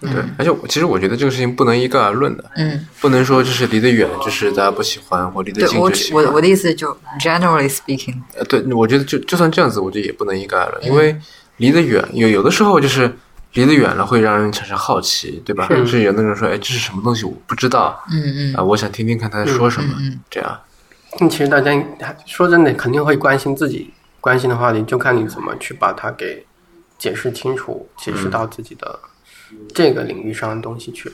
[0.01, 6.23] 对，而且我其实我觉得这个事情不能一概而论的，嗯，不能说就是离得远就是大家不喜欢，或离得近就喜欢。
[6.23, 11.13] 我我的意思就 generally speaking，呃，对，我觉得就就算这样子，我觉得也不能一概而论，因为
[11.58, 13.13] 离得远，有有的时候就是
[13.53, 15.67] 离得远了会让人产生好奇，对吧？
[15.67, 20.59] 甚至有那种说，哎，这是什么东西，我不知道嗯嗯啊，我想听听看他在说什么，嗯嗯这样。
[21.19, 21.71] 那其实大家
[22.25, 26.45] 说真的，肯定会关心自己关心的话题，就看你怎么去把它给
[26.97, 28.99] 解释清楚，解释到自己的
[29.73, 31.12] 这个领域上的东西去。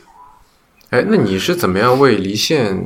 [0.89, 2.85] 哎，那你是怎么样为离线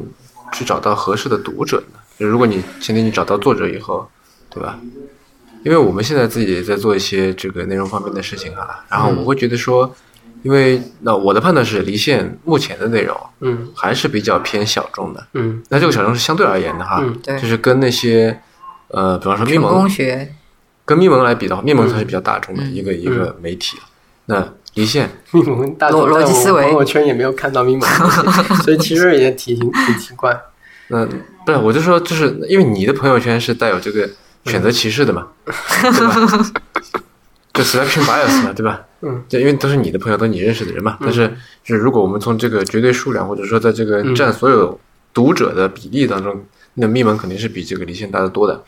[0.54, 2.00] 去找到合适的读者呢？
[2.20, 4.08] 就如果你前提你找到作者以后，
[4.50, 4.80] 对吧？
[5.64, 9.94] 因为我们现在自己也在做一些这个内容方面的事情啊，然后我会觉得说，
[10.44, 13.68] 因为那我的判断是离线目前的内容嗯。
[13.76, 15.62] 还是比较偏小众的，嗯。
[15.70, 17.40] 那这个小众是相对而言的哈，嗯对。
[17.40, 18.40] 就是跟那些
[18.88, 20.34] 呃，比方说咪成蒙学，
[20.86, 23.78] 跟密蒙来比的话，密蒙嗯才是比较大众的一个、一个媒体。
[24.26, 26.64] 那离线，咪蒙大逻逻辑思维。
[26.64, 27.82] 朋友圈也没有看到密蒙
[28.64, 30.40] 所以其实也挺挺奇怪。
[30.88, 31.06] 那
[31.46, 34.10] 不是我就说，就是因为你的朋友圈是带有这个
[34.46, 36.52] 选择歧视的嘛， 对吧？
[37.54, 38.82] 就 selection bias 嘛，对吧？
[39.02, 40.98] 嗯，就因为都是你的朋友，都是你认识的人嘛。
[41.02, 41.28] 但是，
[41.64, 44.80] 就是如果我们从这个绝对数量，或者说在这个嗯占所有
[45.14, 48.64] 读者的比例当中，那密门肯定是比这个离线大得多的。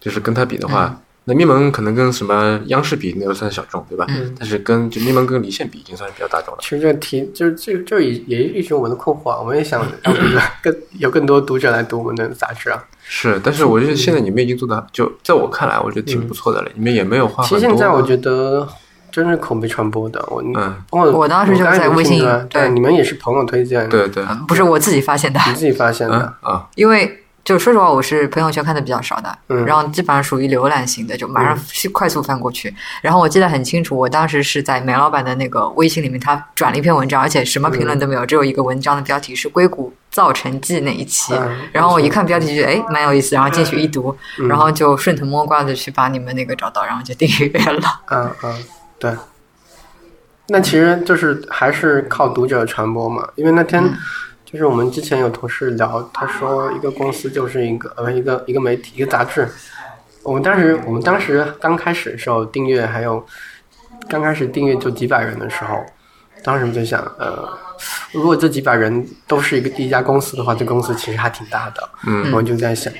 [0.00, 4.06] 就是跟他比的话，那密蒙可能跟什么央视比，那都算小众，对吧？
[4.08, 6.58] 嗯但是跟就密蒙跟离线比，已经算是比较大众了。
[6.62, 12.82] 其实这个题就是这这也也一直我们的困惑啊，我们也想让读者更有更多读者来读我们的杂志啊。
[13.04, 16.68] 是，但是我觉得现在你们已经做的，就在我看来，我觉得挺不错的了。
[16.74, 17.54] 你们也没有花其。
[17.54, 18.66] 实现在我觉得
[19.10, 32.74] 真是口碑传播的，我嗯，我我当时就在微信对对你们也是朋友推荐，对对，不是我自己发现的，你自己发现嗯的，啊，因为就说实话，我是朋友圈看的比较少的，嗯然后基本上属于浏览型的，就马上是快速翻过去。
[33.00, 41.32] 然后我记得很清楚，我当时是在梅老板的那个微信里面，他转了一篇文章，而且什么评论都没有，只有一个文章的标题是《硅谷造成记》那一期。
[41.32, 47.80] 嗯然后我一看标题就觉得哎蛮有意思，然后进去一读，嗯然后就顺藤摸瓜的去把你们那个找到，然后就订阅了。
[48.12, 48.54] 嗯嗯，
[48.98, 49.10] 对。
[50.48, 53.82] 那其实就是还是靠读者传播嘛，因为那天
[54.50, 59.46] 就是我们之前有同事聊，他说一个公司就是一个呃一个一个媒体一个杂志，
[60.22, 63.22] 我们当时我们当时刚开始的时候订阅还有
[64.08, 65.84] 刚开始订阅就几百人的时候，
[66.42, 67.46] 当时就想呃，
[68.12, 72.90] 如果这几百人都是一个第一家公司的话，这公司其实还挺大的，嗯我就在想，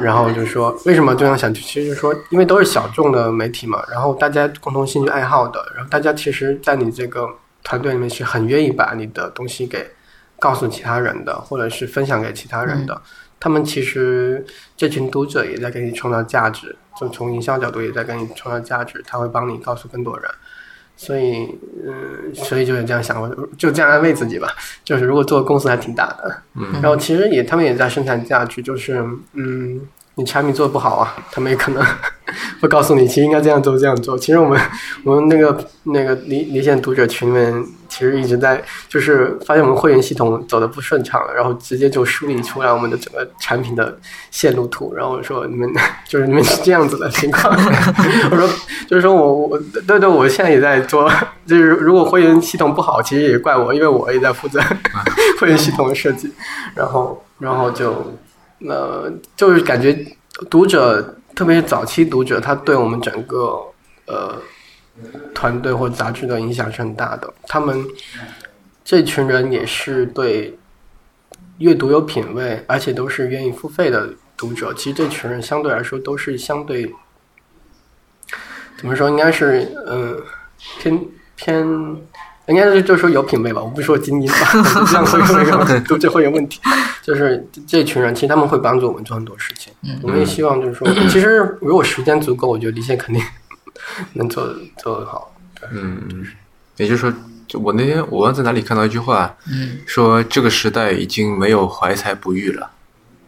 [0.00, 1.54] 然后就说为什么这样想？
[1.54, 7.28] 其实就是说，因为都是小众的媒体嘛，然后大家共同兴趣爱好的，然后大家其实，在你这个
[7.62, 9.88] 团队里面是很愿意把你的东西给
[10.38, 13.00] 告诉其他人的，或者是分享给其他人的。
[13.38, 14.44] 他们其实
[14.76, 20.30] 这群读者也在给你创造价值，就从营销角度也在给你创造价值，他会帮你告诉更多人。
[20.98, 21.46] 所以，
[21.86, 24.48] 嗯，所以就是这样想，我就这样安慰自己吧。
[24.82, 29.78] 就是如果做公司还挺大的，嗯然后其实也他们也在生产价值，就是嗯，
[30.18, 31.84] 你产品做的不好啊，他们也可能
[32.60, 34.18] 会告诉你，其实应该这样做这样做。
[34.18, 34.58] 其实我们
[35.04, 43.94] 我们那个那个离离线读者群里面，其实一直在就是发现我们会员系统走的不顺畅了，然后直接就梳理出来我们的整个产品的
[44.30, 45.70] 线路图，然后说你们
[46.08, 47.54] 就是你们是这样子的情况。
[48.30, 48.48] 我说
[48.88, 51.12] 就是说我我对对，我现在也在做，
[51.46, 54.62] 就是如果会员系统不好，其实也怪我，因为我也在负责
[55.38, 56.32] 会员系统的设计，
[56.74, 58.14] 然后然后就
[58.60, 59.92] 呃就是感觉
[60.50, 63.62] 读者，特别是早期读者，他对我们整个
[64.06, 64.40] 呃
[65.34, 67.32] 团队或杂志的影响是很大的。
[67.46, 67.84] 他们
[68.84, 70.58] 这群人也是对
[71.58, 74.72] 阅读有品味，而且都是愿意付费的读者。
[74.74, 76.94] 其实这群人相对来说都是相对
[78.78, 80.22] 怎么说，应该是嗯
[80.78, 81.00] 偏
[81.34, 81.66] 偏，
[82.48, 83.62] 应该是就说有品味吧。
[83.62, 84.36] 我不说精英吧，
[84.90, 85.26] 这样会有
[85.58, 86.60] 那个 读者会有问题。
[87.02, 89.72] 就是这群人，其实他们会帮助我们做很多事情。
[89.84, 93.22] 嗯我们也希望就是说， 其实如果时间足够，我觉得离线肯定
[94.14, 95.32] 能做做得好。
[95.72, 96.26] 嗯，嗯，
[96.76, 97.12] 也就是说，
[97.46, 102.70] 就我那天我忘在哪里看到一句话，嗯说这个时代已经没有怀才不遇了，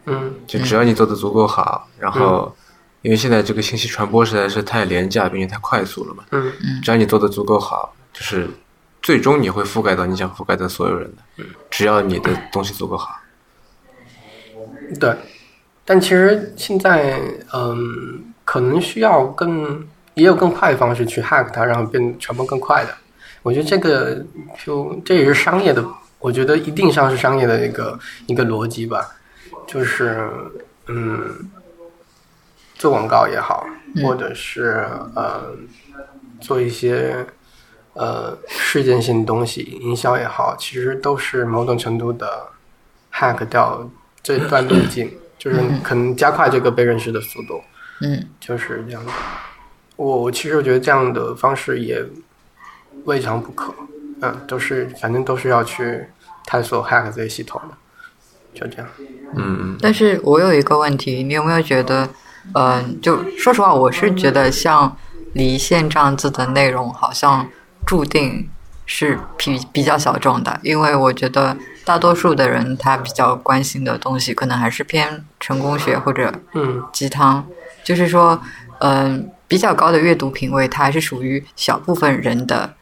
[0.05, 2.53] 嗯就只要你做的足够好，然后
[3.01, 6.51] 因为现在这个信息传播实在是太廉价并且太快速了嘛，嗯
[6.83, 8.47] 只要你做的足够好，就是
[9.01, 13.19] 最终你会覆盖到你想覆盖的所有人的，只要你的东西足够好。
[14.99, 15.15] 对，
[15.85, 17.19] 但其实现在，
[17.53, 22.93] 嗯，可能需要更也有更快的方式去 hack 它，然后变传播更快的。
[23.41, 24.25] 我觉得这个
[24.63, 25.85] 就这也是商业的，
[26.19, 29.15] 我觉得一定上是商业的一个一个逻辑吧，
[29.65, 30.29] 就是
[30.87, 31.49] 嗯，
[32.75, 33.65] 做广告也好，
[34.03, 34.85] 或者是
[35.15, 35.55] 呃
[36.41, 37.25] 做一些
[37.93, 42.47] 呃事件性的东西，营销也好，其实都是某种程度的
[43.13, 43.89] hack 掉
[44.21, 47.61] 这段路径， 就是可能加快这个被认识的速度，
[48.01, 49.11] 嗯就是这样的。
[49.95, 52.01] 我我其实我觉得这样的方式也
[53.03, 53.73] 未尝不可，
[54.21, 56.05] 嗯，都是反正都是要去
[56.45, 57.75] 探索 hack 这些系统的，
[58.53, 58.87] 就这样。
[59.35, 62.07] 嗯但是我有一个问题，你有没有觉得，
[62.53, 64.95] 嗯、就说实话，我是觉得像
[65.33, 67.45] 离线这样子的内容，好像
[67.89, 68.47] 注定
[68.85, 76.83] 是比比较小众的，因为我觉得大多数的人他比较关心的东西，可能还是偏成功学或者嗯。
[76.93, 77.43] 鸡汤，
[77.83, 78.39] 就是说，
[78.81, 82.75] 嗯、比较高的阅读品味，它还是属于小部分人的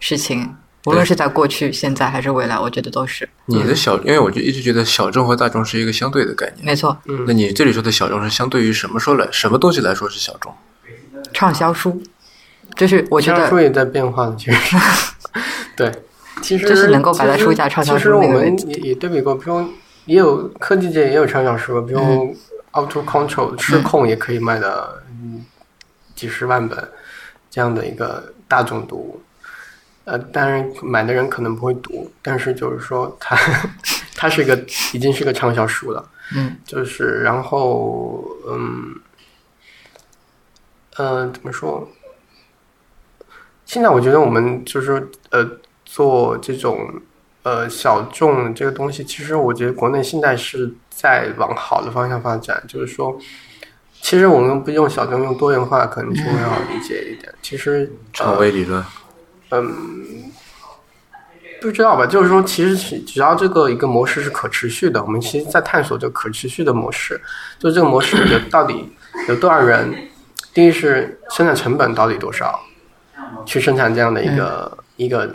[0.00, 0.52] 事情，
[0.86, 3.28] 无论是在过去、现在还是未来，我觉得都是。
[3.46, 6.66] 你的小，因为我就一直觉得小众和大众是一个相对的概念。
[6.66, 6.98] 没错。
[7.28, 10.52] 那你这里说的小众是相对于什么说来，什么东西来说是小众？
[11.32, 12.02] 畅销书，
[12.78, 14.76] 就是我觉得书也在变化的，其实
[15.76, 15.92] 对，
[16.40, 19.68] 其实就是能够摆在书架畅销书其实我们也也对比过，比如
[20.06, 22.34] 也有科技界也有畅销书，比如嗯
[22.72, 25.44] Auto Control 失控也可以卖的嗯
[26.14, 26.88] 几十万本
[27.50, 29.22] 这样的一个大众读物。
[30.04, 33.36] 呃，当然买的人可能不会读，但是就是说它
[34.16, 34.56] 它是一个
[34.94, 36.08] 已经是个畅销书了。
[36.34, 38.94] 嗯就是然后嗯
[40.96, 41.86] 呃怎么说？
[43.68, 45.48] 现在我觉得我们就是呃
[45.84, 46.90] 做这种
[47.44, 53.16] 呃小众这个东西，其实我觉得国内现在是在往好的方向发展，就是说。
[54.00, 57.34] 其实我们不用小众，用多元化可能就会好理解一点。
[57.42, 58.82] 其实，长呃尾理论，
[59.50, 60.30] 嗯
[61.60, 62.06] 不知道吧？
[62.06, 67.20] 就是说，其实只只要这个一个模式是可持续的，我们其实在探索这个可持续的模式。
[67.58, 68.88] 就这个模式有到底
[69.28, 69.92] 有多少人？
[70.54, 72.60] 第一是生产成本到底多少，
[73.44, 75.30] 去生产这样的一个、一个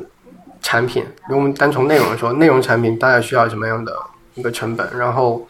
[0.61, 1.05] 产品。
[1.27, 3.95] 如果我们单从内容来说，内容产品大概需要什么样的
[4.35, 4.87] 一个成本？
[4.97, 5.47] 然后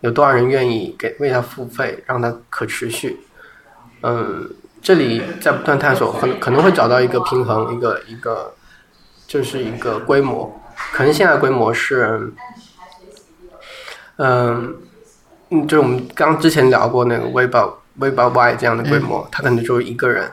[0.00, 3.20] 有多少人愿意给为它付费，让它可持续？
[4.02, 4.48] 嗯，
[4.80, 8.54] 这里在不断探索，可可能会找到一个平衡，一个一个。
[9.30, 10.60] 就是一个规模，
[10.92, 12.32] 可能现在规模是，
[14.16, 14.74] 嗯，
[15.50, 17.54] 嗯，就是我们刚之前聊过那个 Web
[17.94, 20.28] Web Y 这样的规模，它可能就是一个人，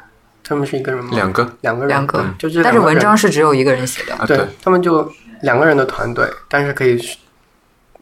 [0.48, 1.12] 他们是一个人吗？
[1.14, 1.48] 两个。
[1.62, 2.20] 两个人，两个。
[2.20, 4.16] 嗯就是但是文章是只有一个人写的。
[4.16, 7.00] 啊，对对，他们就两个人的团队，但是可以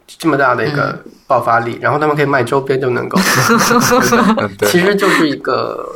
[0.08, 3.20] 这么大的一个爆发力，然后他们可以卖周边就能够，
[4.68, 5.96] 其实就是一个，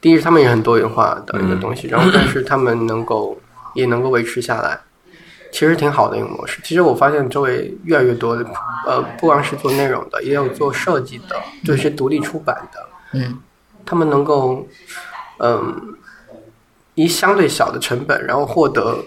[0.00, 1.90] 第一是他们也很多元化的一个东西，嗯。
[1.90, 3.38] 然后但是他们能够
[3.74, 4.80] 也能够维持下来，
[5.52, 6.60] 其实挺好的一个模式。
[6.64, 8.44] 其实我发现周围越来越多的，
[8.86, 13.38] 呃，不光是做内容的，也有做设计的，就是独立出版的，嗯。
[13.86, 14.68] 他们能够，
[15.42, 15.96] 嗯，
[16.94, 19.04] 以相对小的成本，然后获得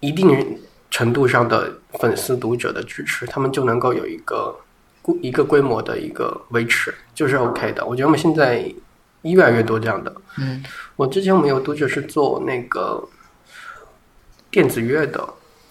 [0.00, 0.58] 一定
[0.90, 4.56] 程度上的粉丝读者的支持，他们就能够有一个
[5.02, 7.84] 规一个规模的一个维持，就是 OK 的。
[7.84, 8.64] 我觉得我们现在
[9.22, 10.14] 越来越多这样的。
[10.38, 10.64] 嗯
[10.96, 13.06] 我之前我们有读者是做那个
[14.50, 15.28] 电子乐的，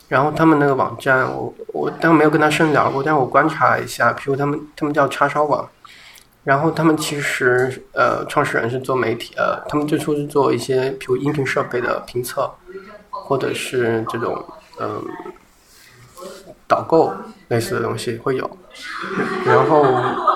[0.08, 5.68] 然后他们那个网站，我我当然没有跟他深聊过，但是我观察了一下，比如他们他们叫叉烧网，
[6.48, 12.50] 然后他们其实呃创始人是做媒体，呃，他们最初是做一些比如音频设备的评测，
[13.10, 14.45] 或者是这种
[14.80, 15.04] 嗯、
[16.66, 17.14] 导购
[17.50, 18.50] 类似的东西会有，
[19.45, 19.84] 然后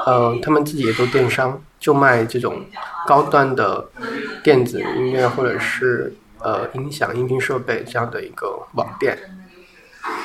[0.05, 2.66] 呃他们自己也做电商，就卖这种
[3.07, 3.88] 高端的
[4.43, 9.18] 电子音乐或者是呃音响、音频设备这样的一个网店。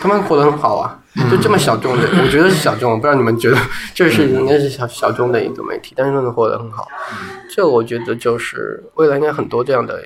[0.00, 3.56] 他们活得很好啊，就这么小众的， 我觉得是小众，我不知道你们觉得
[3.94, 6.86] 这是应该是小小众的一个媒体，但是他们活得很好，
[7.50, 10.02] 这我觉得就是未来应该很多这样的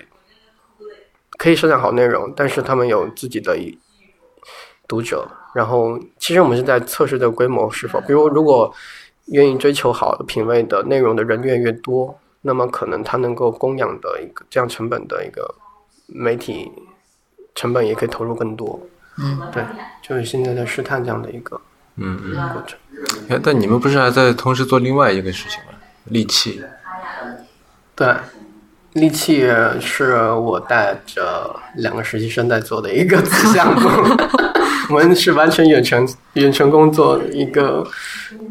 [1.38, 3.78] 可以生产好内容，但是他们有自己的一
[4.86, 8.72] 读者，然后其实我们是在测试这个规模是否，比如如果
[9.26, 15.54] 愿意追求好的品味的内容的人越来越多，那么可能他能够供养的一个这样成本的一个
[16.06, 16.70] 媒体
[17.54, 18.80] 成本也可以投入更多。
[19.20, 19.64] 嗯，对，
[20.02, 21.60] 就是现在在试探这样的一个
[21.96, 22.34] 嗯嗯。
[22.52, 22.78] 过程。
[23.28, 25.78] 哎，但你们不是还在同时做另外一个事情吗？
[26.04, 26.62] 利器。
[27.94, 28.14] 对，
[28.94, 29.46] 利器
[29.80, 33.88] 是我带着两个实习生在做的一个子项目，
[34.90, 37.86] 我们是完全远程远程工作的一个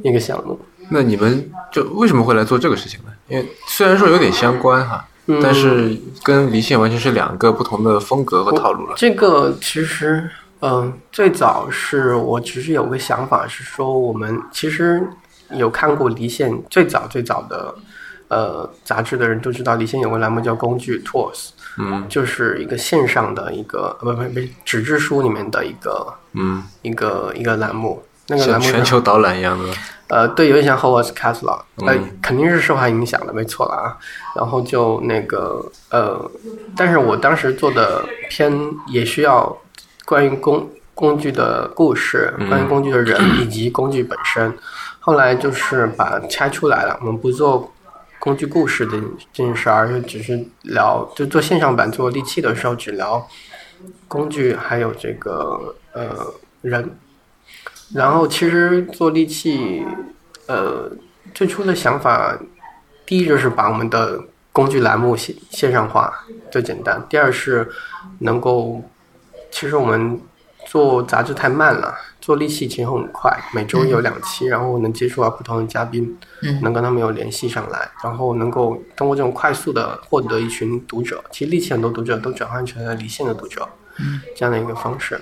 [0.03, 0.59] 一个项目。
[0.89, 3.11] 那你们就为什么会来做这个事情呢？
[3.27, 8.93] 因为虽然说有点相关哈，嗯但是跟离线完全是两个不同的风格和套路了。
[8.97, 10.29] 这个其实，
[10.61, 15.07] 嗯、最早是我只是有个想法，是说我们其实
[15.51, 17.73] 有看过离线最早最早的
[18.27, 28.03] 呃杂志的人都知道，离线有个栏目叫工具 Tools，嗯就是一个线上的一个呃不不不纸质书里面的一个嗯，一个一个栏目。
[28.31, 29.65] 那个像栏目全球导览一样的。
[30.07, 33.97] 呃，对，有点像 Howard's Catalog，呃，嗯肯定是受它影响的，没错了啊。
[34.35, 36.29] 然后就那个呃，
[36.77, 38.51] 但是我当时做的片
[38.85, 39.57] 也需要
[40.09, 44.51] 关于工工具的故事，嗯关于工具的人以及工具本身。
[44.99, 47.71] 后来就是把拆出来了，我们不做
[48.17, 48.99] 工具故事的
[49.31, 53.23] 这件事儿，而是只是聊，就做线上版做利器的时候只聊
[54.07, 56.33] 工具，还有这个呃
[56.63, 56.97] 人。
[57.93, 59.85] 然后其实做利器，
[60.47, 60.91] 呃，
[61.35, 62.35] 最初的想法，
[63.05, 64.19] 第一就是把我们的
[64.51, 66.11] 工具栏目线线上化，
[66.51, 67.67] 最简单；第二是
[68.19, 68.83] 能够，
[69.51, 70.19] 其实我们
[70.65, 81.23] 做杂志太慢了，做利器其实很快，每周有两期，然后能接触到不同的嘉宾，嗯能跟他们有联系上来，然后能够通过这种快速的获得一群读者。
[81.31, 83.67] 其实利器很多读者都转换成了离线的读者，
[83.99, 85.19] 嗯，这样的一个方式。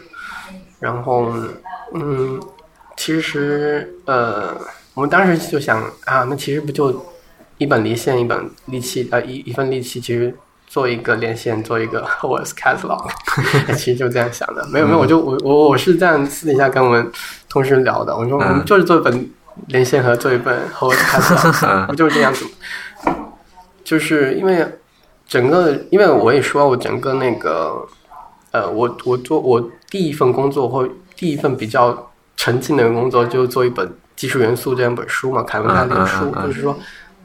[0.80, 1.34] 然后，
[1.94, 2.40] 嗯，
[2.96, 4.56] 其实呃，
[4.94, 7.06] 我们当时就想啊，那其实不就
[7.58, 10.36] 一本离线，一本利器，呃，一一份利器，其实
[10.68, 13.10] 做一个连线，做一个 Howard's Catalog，
[13.76, 14.68] 其实就这样想的。
[14.68, 17.10] 没有没有，我就我我我是这样私底下跟我们
[17.50, 19.30] 同事聊的，我说我们就是做一本
[19.68, 22.46] 连线和做一本 Howard's Catalog， 不就是这样子。
[22.46, 22.52] 吗？
[23.84, 24.68] 就是因为
[25.26, 27.88] 整个，因为我也说我整个那个，
[28.52, 33.88] 呃，我我做我第一份工作或第一份比较沉浸的工作，就是做一本
[34.18, 36.78] 《技术元素》这样本书嘛，凯文凯利的书就是说，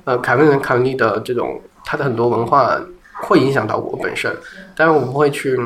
[0.05, 2.81] 呃，凯文凯利的这种他的很多文化
[3.23, 4.31] 会影响到我本身，
[4.77, 5.59] 但是我不会去。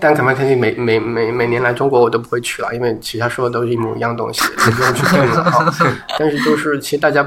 [0.00, 5.72] 但凯文凯利每每每每年来中国我都不会去了，因为其他说的都是一模一样东西，你不用去听了啊。
[6.18, 7.22] 但是就是其实大家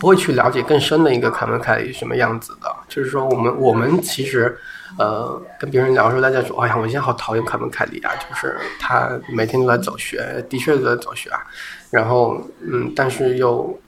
[0.00, 4.58] 不会去了解更深的一个凯文凯利什么样子的，就是说我们我们其实
[4.98, 11.38] 呃跟别人聊的时候，大家说哎呀，我现在好讨厌凯文凯利啊，就是他每天都在走穴，的确都在走穴啊。
[11.90, 13.78] 然后嗯，但是又，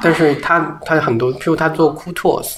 [0.00, 2.56] 但是他他很多，譬如他做 Cool Tools，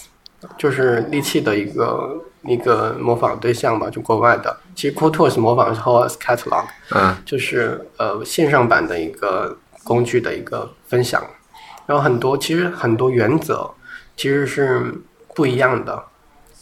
[0.59, 4.57] 就是利器的一个一个模仿对象吧，就国外的。
[4.75, 5.81] 其实 Cool Tools 模仿的是
[6.19, 6.65] Catalog，
[6.95, 7.17] 嗯。
[7.25, 11.23] 就是呃线上版的一个工具的一个分享，
[11.87, 13.71] 然后很多其实很多原则
[14.17, 14.95] 其实是
[15.35, 16.03] 不一样的，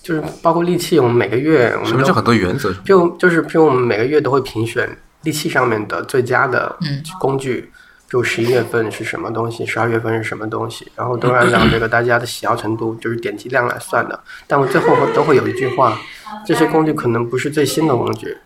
[0.02, 2.72] 就是包括利器，我们每个月我们都什么叫很多原则？
[2.84, 4.88] 就就是譬如我们每个月都会评选
[5.22, 7.02] 利器上面的最佳的嗯。
[7.18, 7.70] 工具，比
[8.10, 14.18] 就十一月份是什么东西，十二月份是什么东西，然后都按照这个大家的喜好程度，就是点击量来算的。
[14.48, 15.96] 但我最后都会有一句话：
[16.44, 18.36] 这些工具可能不是最新的工具，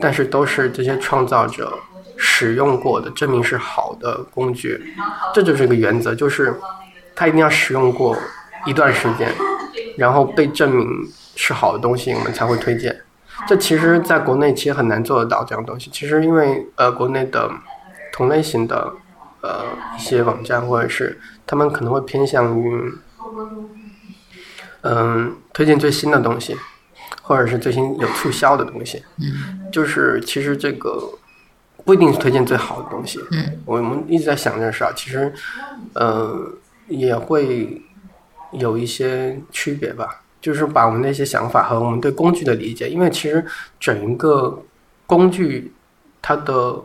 [0.00, 1.78] 但是都是这些创造者
[2.16, 4.92] 使用过的，证明是好的工具。
[5.32, 6.52] 这就是一个原则，就是
[7.14, 8.18] 它一定要使用过
[8.66, 9.32] 一段时间，
[9.96, 13.00] 然后被证明是好的东西，我们才会推荐。
[13.46, 15.90] 这其实在国内其实很难做得到这样东西。
[15.92, 17.48] 其实因为呃国内的
[18.12, 18.92] 同类型的
[19.42, 19.64] 呃
[19.96, 22.92] 一些网站或者是他们可能会偏向于
[24.82, 26.56] 嗯、推荐最新的东西，
[27.22, 29.02] 或者是最新有促销的东西。
[29.18, 31.08] 嗯就是其实这个
[31.84, 33.20] 不一定是推荐最好的东西。
[33.30, 35.32] 嗯我们一直在想这事儿，其实
[35.94, 36.36] 呃
[36.88, 37.80] 也会
[38.52, 40.18] 有一些区别吧。
[40.40, 43.46] 就是把我们那些想法和我们对工具的理解，因为其实
[43.78, 44.60] 整一个
[45.06, 45.72] 工具
[46.20, 46.82] 它的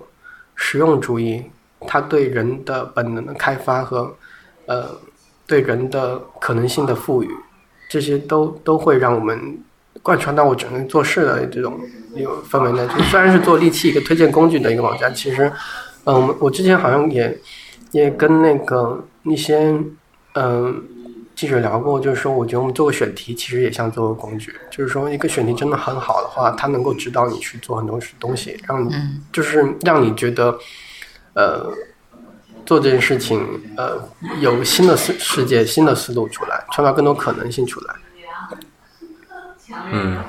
[0.53, 1.43] 实用主义，
[1.81, 4.15] 它对人的本能的开发和
[4.65, 4.89] 呃
[5.45, 7.29] 对人的可能性的赋予，
[7.89, 9.59] 这些都都会让我们
[10.01, 11.79] 贯穿到我整个做事的这种
[12.15, 12.87] 一个氛围内。
[12.87, 15.51] 就虽然是做利器一个推荐工具的一个网站，其实，
[16.05, 17.37] 嗯，我之前好像也
[17.91, 19.73] 也跟那个一些
[20.33, 20.83] 嗯
[21.35, 30.57] 记者聊过，就是说，我觉得我们做个选题其实也像做个工具，就是说一个选题真的很好的话，它能够指导你去做很多东西，让你嗯就是让你觉得
[31.37, 31.71] 呃。
[32.67, 33.39] 做这件事情，
[33.77, 33.97] 呃，
[34.41, 37.95] 有新的世世界、新的思路出来，创造更多可能性出来。
[39.89, 40.21] 嗯，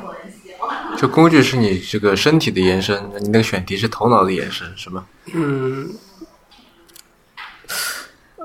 [0.97, 5.05] 就工具是你这个身体的延伸，你那个选题是头脑的延伸，是吗？
[5.35, 5.91] 嗯，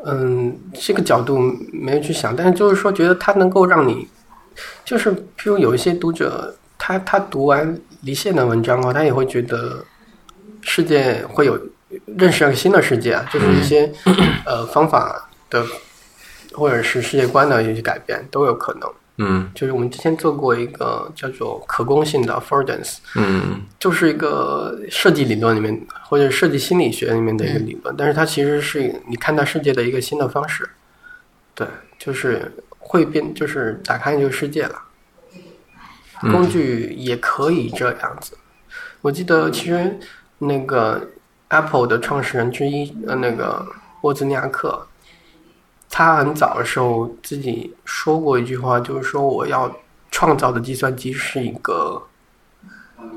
[0.05, 1.37] 嗯，这个角度
[1.71, 4.07] 没有去想，但是就是说，觉得它能够让你，
[4.83, 9.85] 就是譬如有一些读者，他他读完离线的文章后，他也会觉得
[10.61, 11.59] 世界会有
[12.17, 13.91] 认识一个新的世界啊，就是一些、
[14.45, 15.65] 呃方法的
[16.53, 18.89] 或者是世界观的一些改变都有可能。
[19.17, 30.67] 嗯就是我们之前做过一个叫做可攻性的 affordance，嗯就是一个设计理论里面或者设计心理学里面的一个理论，但是它其实是你看待世界的一个新的方式。
[31.53, 31.67] 对，
[31.99, 34.81] 就是会变，就是打开这个世界了。
[36.21, 38.35] 工具也可以这样子。
[39.01, 39.99] 我记得其实
[40.39, 41.07] 那个
[41.53, 43.63] Apple 的创始人之一，呃，那个
[44.01, 44.87] 沃兹尼亚克，
[45.89, 49.71] 他很早的时候自己说过一句话，就是说我要
[50.09, 52.01] 创造的计算机是一个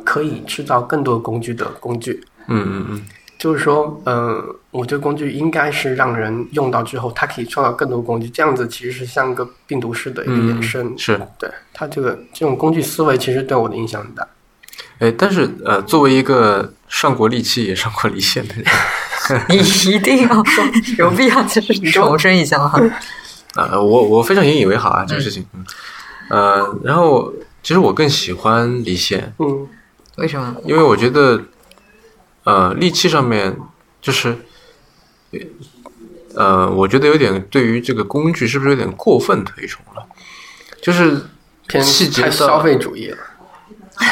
[0.04, 2.22] 可以制造更多工具的工具。
[2.48, 3.02] 嗯嗯嗯
[3.38, 10.98] 就是说，嗯、我这个工具应该是让人用到之后，它可以创造更多工具，这样子其实是像个病毒式的一个嗯衍生。
[10.98, 11.20] 是。
[11.38, 14.26] 对他这个这种工具思维，其实对我的影响很大。
[15.00, 18.64] 哎，但是呃，作为一个上过利器也上过离线的人，
[19.48, 19.56] 你
[19.90, 20.64] 一定要说，
[20.98, 22.80] 有必要就是重申一下哈？
[23.54, 25.44] 啊， 我我非常引以为豪啊，这个事情。
[25.54, 25.64] 嗯，
[26.30, 27.32] 呃，然后
[27.62, 29.68] 其实我更喜欢离线，嗯
[30.16, 30.54] 为什么？
[30.64, 31.42] 因为我觉得，
[32.44, 33.54] 呃，利器上面
[34.00, 34.36] 就是，
[36.34, 40.02] 呃，我觉得有点对于这个工具是不是有点过分推崇了？
[40.80, 41.20] 就是
[41.66, 43.18] 偏细节消费主义了。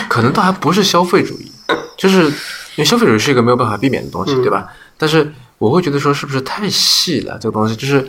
[0.09, 1.53] 可能倒还不是消费主义，
[1.97, 2.33] 就是
[2.77, 4.67] 因为消费主义是一个没有办法避免的东西，嗯对吧？
[4.97, 7.39] 但是我会觉得说，是不是太细了？
[7.41, 8.01] 这个东西就是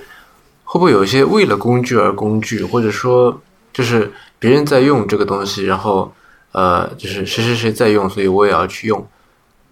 [0.63, 3.41] 会不会有一些为了工具而工具，或者说
[3.73, 6.13] 就是别人在用这个东西，然后
[6.51, 9.05] 呃，就是谁谁谁在用，所以我也要去用，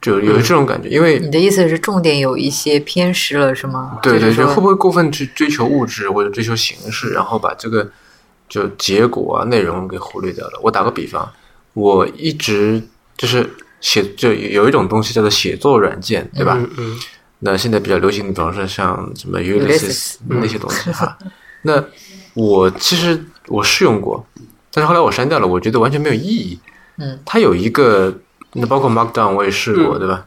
[0.01, 0.89] 就有这种感觉。
[0.89, 3.99] 因为你的意思是重点有一些偏失了，是吗？
[4.03, 7.89] 对对，就是说就会不会过分去追求物质或者追求形式，然后把这个
[8.49, 10.59] 就结果啊内容给忽略掉了？
[10.61, 11.31] 我打个比方，
[11.73, 12.81] 我一直
[13.17, 13.49] 就是
[13.83, 16.55] 写，就有一种东西叫做写作软件，对吧？
[16.57, 16.99] 嗯嗯
[17.45, 21.17] 那现在比较流行的，比方说像什么 Ulysses 那些东西哈。
[21.63, 21.83] 那
[22.33, 24.25] 我其实我试用过，
[24.71, 26.57] 但是后来我删掉了，我觉得完全没有意义。
[26.97, 28.17] 嗯，它有一个，
[28.53, 30.25] 那包括 Markdown 我也试过，嗯对吧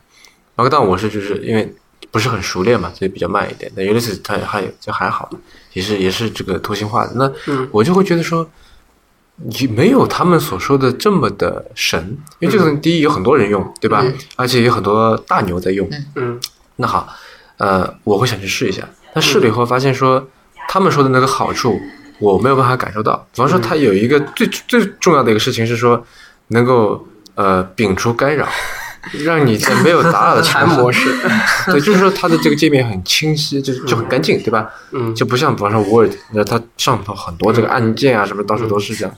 [0.56, 1.74] ？Markdown 我是就是因为
[2.10, 3.72] 不是很熟练嘛，所以比较慢一点。
[3.74, 5.30] 那 Ulysses 它还就还好，
[5.72, 7.12] 也是也是这个图形化的。
[7.14, 8.46] 那嗯我就会觉得说，
[9.60, 14.02] 也没有他们所说的这么的神，因为这个东西第一有很多人用，对吧？
[14.02, 15.88] 嗯而且有很多大牛在用。
[16.14, 16.40] 嗯
[16.76, 17.08] 那好，
[17.58, 18.82] 呃，我会想去试一下。
[19.14, 20.26] 但试了以后发现说，
[20.68, 21.78] 他们说的那个好处
[22.18, 23.16] 我没有办法感受到。
[23.32, 26.04] 比方说，它有一个最最重要的一个事情是说，
[26.48, 28.46] 能够呃摒除干扰，
[29.24, 31.14] 让你在没有打扰的情况下模式。
[31.66, 34.68] 对，就是说它的这个界面很清晰，就就很干净，对吧？
[34.92, 39.14] 嗯就不像比方说 Word，那它上头很多这个按键啊什么到处都是这样。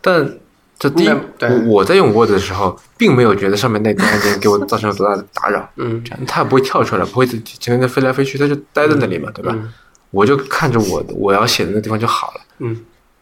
[0.00, 0.38] 但
[0.78, 5.68] 这第一我我在用 Word 的时候，并没有觉得上面那个按键给我造成了多大的打扰。
[5.76, 9.52] 嗯这样它也不会跳出来，不会天天在飞来飞去，它就待在那里嘛，对吧？
[9.54, 9.72] 嗯
[10.12, 12.76] 我就看着我我要写的那地方就好了，嗯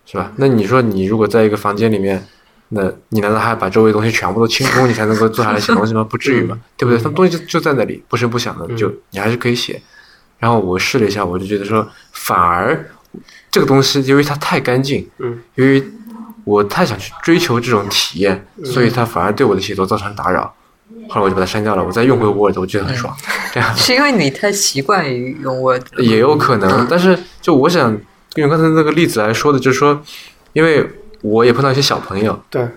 [0.07, 0.31] 是吧？
[0.37, 2.25] 那你说你如果在一个房间里面，
[2.71, 6.05] 那你难道还要把周围的东西全部都清空，你才能够坐下来写东西吗？
[6.09, 6.99] 不至于吧， 对不对？
[6.99, 9.81] 他们东西就就在那里，不声不响的，就你还是可以写。
[10.39, 12.85] 然后我试了一下，我就觉得说，反而
[13.51, 15.83] 这个东西，由于它太干净，嗯，由于
[16.45, 20.53] 我太想去追求这种体验，所以它反而对我的写作造成打扰。
[21.09, 23.15] 后来我就把它删掉了，我再用回 Word，我觉得很爽。
[23.53, 27.97] 这样 是因为你太习惯于用 Word，也有可能，但是就我想
[28.37, 30.03] 用刚才那个例子来说的，就是说，
[30.53, 30.87] 因为
[31.25, 32.69] 我也碰到一些小朋友，对，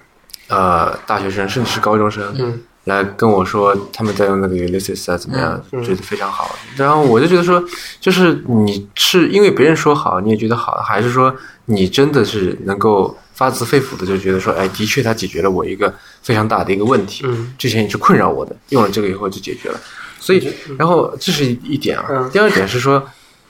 [0.48, 6.56] 呃，大学生甚至是高中生，嗯来跟我说他们在用那个 Ulysses 啊怎么样，嗯觉得非常好。
[6.78, 7.62] 然后我就觉得说，
[8.00, 11.36] 就是你是因为别人说好你也觉得好，还是说
[11.66, 19.78] 你真的是能够发自肺腑的就觉得说，哎，的确它解决了我一个非常大的一个问题，嗯之前也是困扰我的，用了这个以后就解决了。
[20.22, 22.06] 所以，然后这是一一点啊。
[22.10, 23.06] 嗯第二点是说，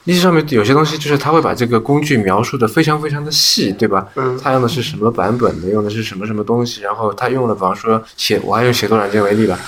[0.07, 4.07] 历史上面有些东西就是他会把这个工具描述的非常非常的细，对吧？
[4.15, 4.39] 嗯。
[4.41, 9.59] 他用的是什么版本的，用的是什么什么东西，然后他用了，比方说写，我还用写作软件为例吧，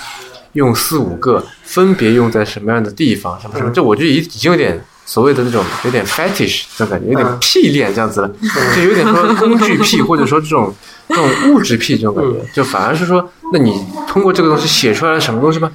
[0.54, 3.72] 用四五个，分别用在什么样的地方，什么什么，嗯。
[3.74, 7.36] 这我觉得已已经有点所谓的那种有点 fetish 这种感觉，有点嗯。
[7.38, 8.30] 屁恋这样子了，
[8.74, 10.74] 就有点说工具癖，或者说这种
[11.06, 15.70] 这种物质癖这种感觉，就反而是说，那你通过这个东西写出来了什么东西吗？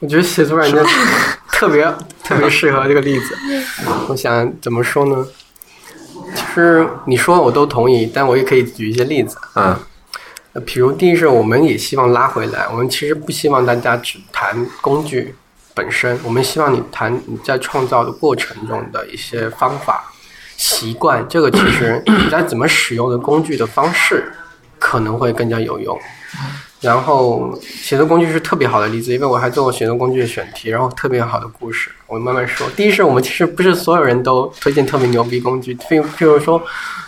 [0.00, 0.82] 我觉得写作软件
[1.58, 1.92] 特别
[2.22, 3.36] 特别适合这个例子。
[4.08, 5.26] 我想怎么说呢？
[6.32, 9.36] 其实你说我都同意，但我也可以举一些例子。
[9.56, 9.76] 嗯
[10.52, 15.34] 呃，比如第一是我们也希望拉回来，我们其实不希望大家只谈工具
[15.74, 20.12] 本身，我们希望你谈你在创造的过程中的一些方法、
[20.56, 21.26] 习惯。
[21.28, 24.32] 这个其实你在怎么使用的工具的方式
[24.78, 25.98] 可能会更加有用。
[26.80, 32.68] 然后写作工具是特别好的例子，因为我还做过写作工具的选题，然后特别好的故事，我慢慢说。
[32.76, 36.62] 第一是我们其实不是所有人都推荐特别牛逼工具，譬譬如说，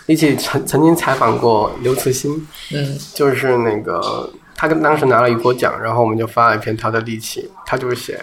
[0.06, 2.44] 一起曾曾经采访过刘慈欣，
[2.74, 8.20] 嗯就是那个他跟当时拿了雨果奖，然后我们就发了一篇他的利器，他就是写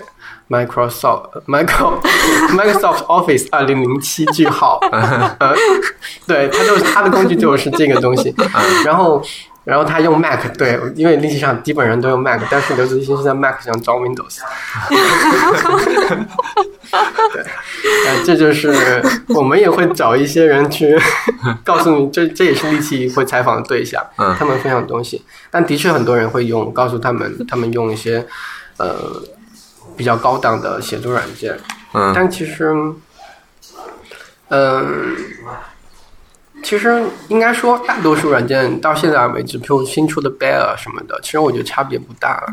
[0.49, 5.55] Microsoft Microsoft Office 二零零七句号，呃，
[6.27, 8.35] 对，他就是他的工具就是这个东西，
[8.83, 9.23] 然后。
[9.67, 14.37] 然后他用 Mac，对，因为历史上基本人都用 Mac，但是刘慈欣是在 Mac 上装 Windows。
[17.33, 17.43] 对，
[18.07, 20.97] 呃，这就是我们也会找一些人去
[21.65, 25.25] 告诉你，这这也是利器会采访的对象，嗯他们分享的东西。
[25.51, 28.25] 但的确很多人会用，告诉他们他们用一些
[28.77, 29.21] 呃
[29.97, 31.57] 比较高档的写作软件，
[31.93, 32.73] 嗯但其实，
[34.47, 35.13] 嗯、
[36.67, 42.47] 其实应该说，大多数软件到现在为止，比如新出的 Bear 什么的，其实我觉得差别不大了。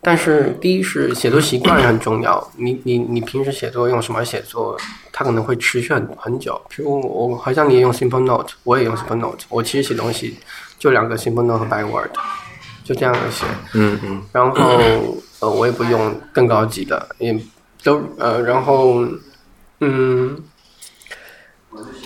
[0.00, 4.76] 但是第一是写作习惯很重要，你你你平时写作用什么写作，
[5.10, 6.54] 它可能会持续很很久。
[6.68, 10.38] 比如我好像你也用 Simple Note，我也用 Simple Note，我其实写东西
[10.78, 12.10] 就两个 Simple Note 和 Byword，
[12.84, 13.44] 就这样的写。
[13.74, 14.54] 嗯嗯然后
[15.40, 17.36] 呃，我也不用更高级的，也
[17.82, 19.04] 都呃，然后
[19.80, 20.36] 嗯，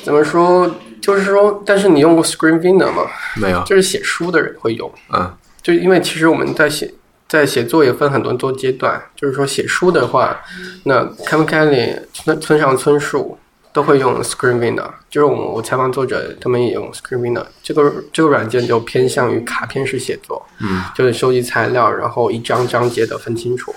[0.03, 0.75] 怎么说？
[1.01, 3.03] 就是说，但是你用过 Screen Reader 吗？
[3.37, 5.33] 没有，就是写书的人会用，嗯。
[5.63, 6.93] 就因为其实我们在写
[7.29, 10.41] 在写作也分很多多阶段，就是说写书的话，
[10.85, 13.37] 那 Kevin Kelly、村村上春树
[13.73, 20.85] 都会用 Screen Reader，就是我我采访作者他们也用 Screen Reader，这个这个软件就偏向于卡片式写作，嗯。
[20.95, 23.75] 就是收集材料，然后一章章节的分清楚。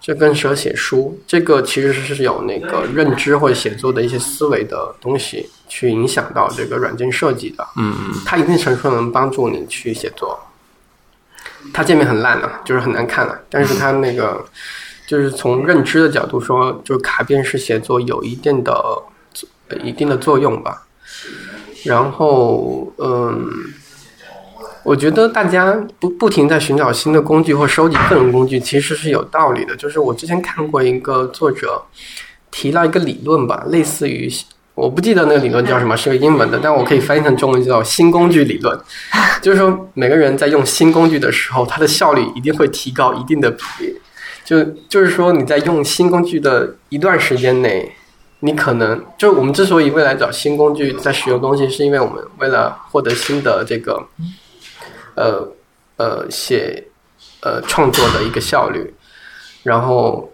[0.00, 7.66] 这更适合写书，这个其实是有那个认知或者写作的一些思维的东西去影响到这个软件设计的。
[7.76, 10.38] 嗯嗯它一定程度上能帮助你去写作。
[11.72, 14.44] 它界面很烂了、就是很难看了、但是它那个
[15.06, 18.72] 就是从认知的角度说，就是卡片式写作有一定的
[19.68, 20.86] 呃一定的作用吧。
[21.84, 23.48] 然后，嗯，
[24.84, 29.74] 我觉得大家不不停在寻找新的工具或收集各种工具，其实是有道理的。
[29.76, 31.82] 就是我之前看过一个作者
[32.50, 34.28] 提到一个理论吧，类似于
[34.76, 38.78] 我不记得那个理论叫什么， 是个英文的，但我可以翻译成中文叫新工具理论。
[39.40, 43.98] 就是说，每个人在用新工具的时候，它的效率一定会提高一定的比例。
[44.44, 47.90] 就就是说，你在用新工具的一段时间内，
[48.40, 54.06] 你可能就我们之所以未来找新工具在使用东西，是因为我们为了获得新的这个
[55.14, 55.48] 呃
[55.96, 56.84] 呃写
[57.40, 58.94] 呃创作的一个效率，
[59.62, 60.30] 然后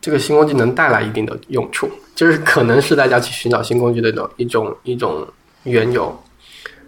[0.00, 5.26] 这个新工具能带来一定的用处，就是可能是大家去寻找新工具的一种一种一种
[5.64, 6.16] 缘由。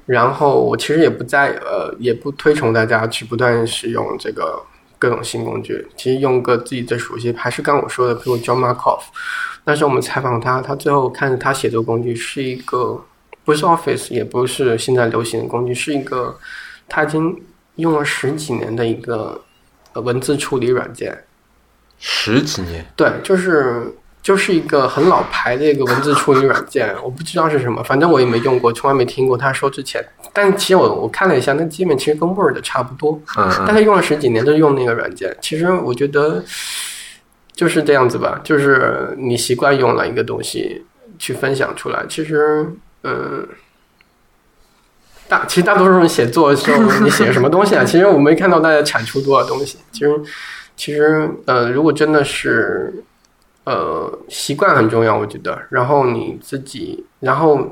[0.07, 4.63] 然后我其实也不在呃也不推崇大家去不断使用这个
[4.99, 9.01] 各种新工具，其实用个自己最熟悉，还是刚刚我说的，比如 John Markov，
[9.65, 13.05] 那时候我们采访他，他最后看着他写作工具是一个
[13.45, 16.39] 不是 Office，也不是现在流行的工具，是一个
[16.89, 17.37] 他已经
[17.75, 19.45] 用了十几年的一个
[19.93, 21.25] 呃文字处理软件。
[21.99, 23.93] 十几年，对，就是
[24.27, 30.05] 就是一个很老牌的一个文字处理软件， 我不知道是什么，反正我也没用过，从来没听过他说之前。
[30.33, 35.37] 但其实我我看了一下，那界面其实跟 Word 差不多，嗯嗯但他用了十几年都用那个软件。
[35.41, 36.43] 其实我觉得
[37.55, 40.85] 就是这样子吧，就是你习惯用了一个东西
[41.21, 42.67] 去分享出来，其实
[43.05, 43.47] 嗯。
[45.29, 47.83] 大其实大多数人写作的时候，你写什么东西啊？
[47.87, 49.77] 其实我没看到大家产出多少东西。
[49.91, 50.21] 其实，
[50.77, 52.95] 其实呃，如果真的是
[53.67, 55.67] 呃习惯很重要，我觉得。
[55.71, 57.71] 然后你自己，然后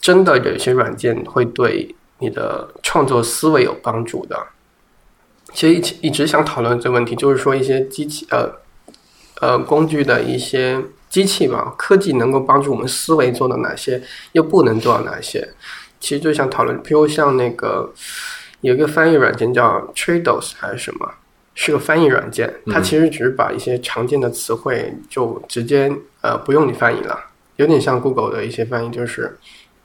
[0.00, 4.48] 真的有一些软件会对你的创作思维有帮助的。
[5.52, 8.50] 其实一直一直想讨论这个问题，就是说一些机器呃
[9.40, 15.48] 呃工具的一些机器吧，科技能够帮助我们思维做到哪些，又不能做到哪些。
[15.98, 17.90] 其实就想讨论，比如像那个
[18.60, 21.10] 有一个翻译软件叫 Trados 还是什么，
[21.58, 25.90] 是个翻译软件，它其实只是把一些常见的词汇就直接
[26.20, 27.18] 呃不用你翻译了，
[27.56, 29.36] 有点像 Google 的一些翻译，就是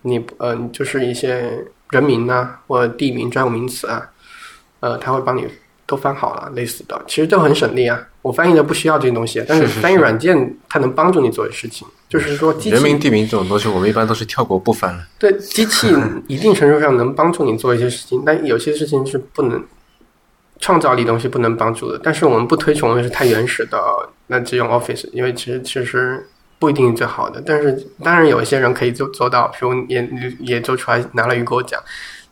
[0.02, 4.10] 你呃就是一些人名呐、或者地名专有名词啊，
[4.82, 5.48] 呃，它会帮你
[5.88, 8.06] 都翻好了，类似的，其实都很省力啊。
[8.22, 15.04] 我翻译的不需要这些东西，但是翻译软件它能帮助你做的事情，就是说机器人名、地名这种东西，我们一般都是跳过不翻了。
[15.18, 15.88] 对，机器
[16.28, 19.64] 一定程度上能帮助你做一些事情，但有些事情是不能
[20.62, 22.00] 创造力东西不能帮助的。
[22.02, 23.78] 但是我们不推崇的是太原始的，
[24.28, 26.26] 那只用 Office，因为其实其实
[26.58, 27.44] 不一定是最好的。
[27.46, 30.08] 但是当然有一些人可以做做到，比如也
[30.40, 31.82] 也做出来拿了雨果奖。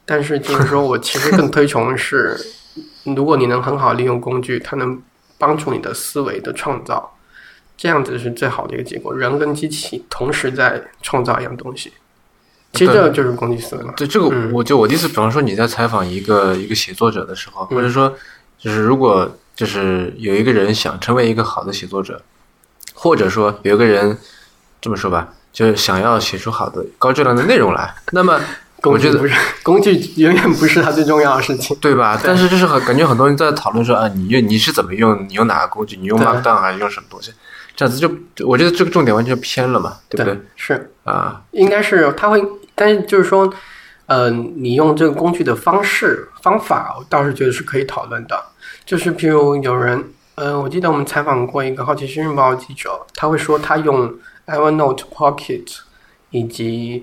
[0.06, 2.38] 但是就是说我其实更推崇的是，
[3.04, 5.02] 如果你能很好利用工具，它能
[5.38, 7.16] 帮助你的思维的创造。
[7.78, 9.16] 这样子是最好的一个结果。
[9.16, 11.94] 人跟机器同时在创造一样东西，
[12.74, 13.94] 其实这就是工具思维嘛。
[13.98, 18.14] 对这个嗯，我就我的意思，比方说你在采访一个一个写作者的时候，或者说
[18.58, 22.22] 就是如果就是有一个人想成为一个好的写作者，
[22.94, 24.18] 或者说有一个人
[24.82, 28.40] 这么说吧，就是想要写出好的高质量的内容来，那么
[28.84, 31.76] 我觉得工具不是工具，永远不是它最重要的事情。
[31.82, 32.18] 对吧？
[32.24, 37.34] 但是就是很感觉很多人在讨论说啊，你用你是怎么用，你用哪个工具，你用 Markdown 还是用什么东西？
[37.80, 40.38] 这样子就我觉得这个重点完全偏了嘛，对不对？
[40.58, 43.50] 是啊，应该是他会，但是就是说，
[44.06, 48.38] 呃，你用这个工具的方式方法，我倒是觉得是可以讨论的。
[48.84, 50.04] 就是譬如有人，
[50.36, 54.14] 呃，我记得我们采访过一个《好奇心日报》记者，他会说他用
[54.48, 55.78] Evernote Pocket
[56.32, 57.02] 以及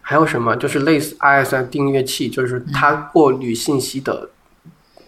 [0.00, 4.28] 还有什么，就是类似 ISM 订阅器，就是它过滤信息的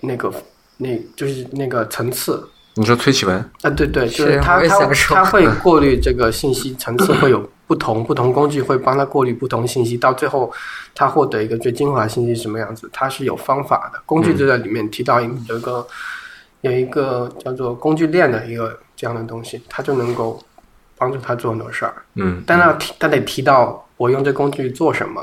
[0.03, 0.33] 那个，
[0.77, 2.49] 那就是那个层次。
[2.75, 10.53] 你说崔启文，啊，对对，就是是我也它它想说它会过滤这个信息层次，会有不同不同工具会帮他过滤不同信息，到最后
[10.95, 14.01] 他获得一个最精华信息是什么样子，他是有方法的。
[14.07, 15.87] 工具就在里面提到一有一个
[16.61, 20.41] 有一个叫做工具链的一个这样的东西，他就能够
[20.97, 21.95] 帮助他做很多事儿。
[22.15, 25.21] 嗯，但他提它得提到我用这工具做什么，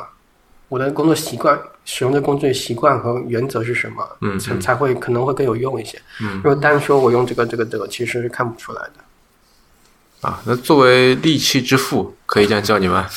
[0.69, 6.01] 我的工作习惯、使用的工具习惯和原则是什么，嗯才才会可能会更有用一些。
[6.21, 10.27] 嗯如果单说我用这个这个这个，其实是看不出来的。
[10.27, 13.07] 啊，那作为利器之父，可以这样叫你吗？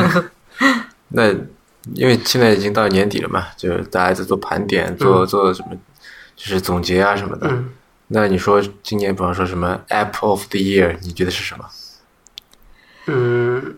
[1.14, 1.30] 那
[1.94, 5.76] 因为现在已经到年底了嘛，就是大家在做盘点，做、做什么，
[6.34, 7.46] 就是总结啊什么的。
[7.50, 7.70] 嗯，
[8.08, 11.64] 那你说今年，比方说什么 App of the Year，你觉得是什么？
[13.06, 13.76] 嗯，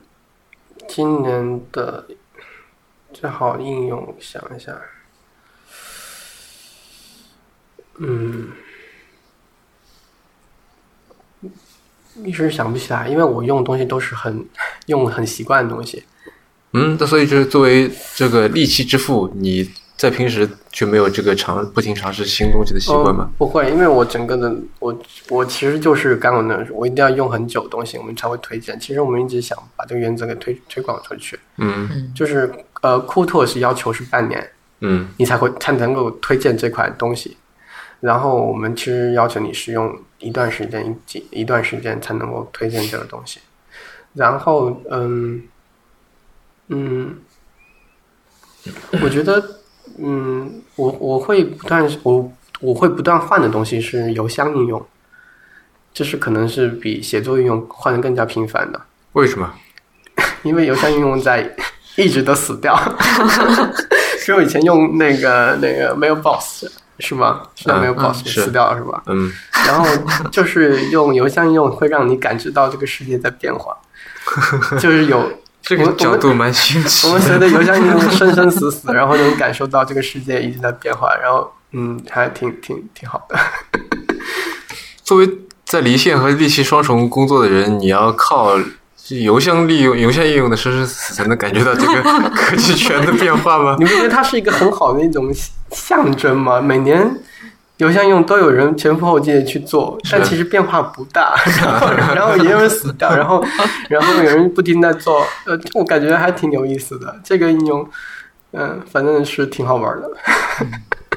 [0.86, 2.06] 今年的
[3.14, 4.76] 最好应用想一下，
[7.98, 8.50] 嗯，
[12.24, 14.44] 一时想不起来，因为我用的东西都是很
[14.86, 16.02] 用很习惯的东西。
[16.72, 23.30] 嗯，那所以就是作为这个利器之父，你在平时就没有这个尝不停尝试新东西的习惯吗哦？
[23.38, 24.96] 不会，因为我整个的我
[25.28, 28.78] 我其实就是刚刚那样说，我一定要用很久的东西，我们才会推荐。
[28.78, 37.36] 其实我们一直想把这个原则给推推广出去，嗯就是呃，库拓是要求是半年，嗯你才会才能够推荐这款东西。
[38.00, 43.40] 然后我们其实要求你使用一段时间，一几一段时间才能够推荐这个东西。
[44.12, 45.42] 然后嗯
[46.68, 47.16] 嗯，
[49.02, 49.60] 我觉得
[49.98, 54.84] 嗯，我我会不断我我会不断换的东西是邮箱应用，
[55.92, 58.80] 这是可能是比写作应用换的更加频繁的。
[59.12, 59.52] 为什么？
[60.42, 61.54] 因为邮箱应用在
[61.96, 62.74] 一直都死掉。
[64.24, 66.66] 所以我以前用那个那个 Mailbox
[66.98, 67.42] 是吗？
[67.54, 69.02] 是叫嗯 Mailbox、嗯是死掉了是吧？
[69.06, 69.30] 嗯
[69.66, 69.86] 然后
[70.30, 73.76] 就是用邮箱应用会让你感知到这个世界在变化，
[74.78, 75.30] 就是有
[75.66, 83.36] 这个角度蛮新奇我们随着 邮箱应用生生死死，然后能感受到这个世界一直在变化，然后嗯，还挺挺挺好的。
[85.02, 85.28] 作为
[85.64, 88.52] 在离线和利器双重工作的人，你要靠
[89.08, 93.76] 邮箱利用邮箱应用的生生死死才能感觉到这个科技圈的变化吗？
[93.80, 95.30] 你不觉得它是一个很好的一种
[95.70, 96.60] 象征吗？
[96.60, 97.18] 每年
[97.84, 101.34] 邮箱用都有人前赴后继的去做，但其实变化不大。
[101.60, 103.44] 然后，然后也有人死掉， 然后，
[103.88, 105.20] 然后有人不停在做。
[105.44, 107.14] 呃，我感觉还挺有意思的。
[107.22, 107.86] 这个应用，
[108.52, 110.10] 嗯、反正是挺好玩的。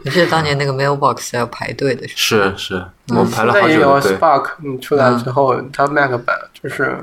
[0.03, 2.15] 你是当年那个 mailbox 要排队的是
[2.55, 6.97] 是是，我排了现在也有好久，对，Spark，嗯，出来之后，它 Mac 版就是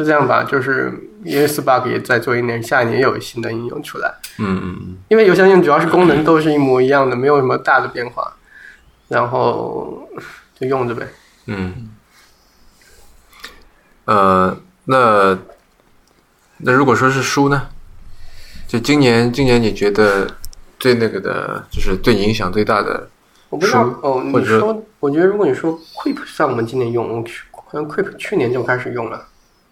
[0.00, 0.90] 就这样吧，就是
[1.24, 4.10] 因为 Spark 也在做一年，下一年也有新的应用出来。
[4.38, 8.32] 嗯嗯嗯，因为邮箱应用主要是功能都是一模一样的，没有什么大的变化，
[9.08, 10.08] 然后
[10.58, 11.06] 就用着呗。
[11.44, 11.90] 嗯，
[14.06, 15.38] 呃，那
[16.56, 17.68] 那如果说是书呢？
[18.66, 20.26] 就今年，今年你觉得
[20.78, 23.06] 最那个的，就是对你影响最大的
[23.50, 29.26] 我不知道书哦，你说说，我觉得如果你说 Quip 算我们今年用，我去好像 Quip 去年就开始用了。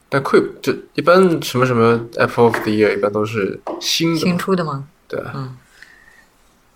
[0.08, 4.84] 但 Quip 就一般什么什么 Apple of the Year 一般都是新的新，出的吗？
[5.06, 5.56] 对啊，嗯，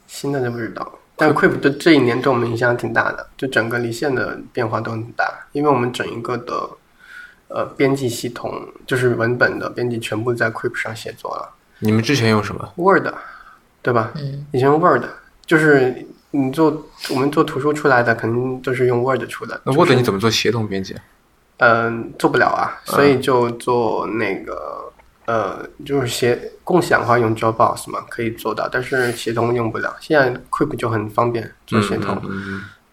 [0.06, 0.98] 新的就不知道。
[1.16, 6.68] 但 Quip 对这一年对我们影响挺大的，就整个离线的变化都很大，因为我们整一个的
[7.48, 13.06] 呃编辑系统，就是文本的编辑全部在 Quip 上写作了你们之前用什么？，Word，
[13.82, 14.12] 对吧？
[14.16, 15.04] 嗯，以前用 Word，
[15.46, 19.60] 就是你做我们做图书出来的，肯定都是用 Word 出的。
[19.64, 21.02] 那 Word 你怎么做协同编辑啊？
[21.64, 24.92] 嗯，做不了啊，所以就做那个
[25.26, 29.94] 呃，就是协共享的话用 Dropbox 嘛，可以做到，但是协同用不了。
[30.00, 32.20] 现在 Quip 就很方便做协同，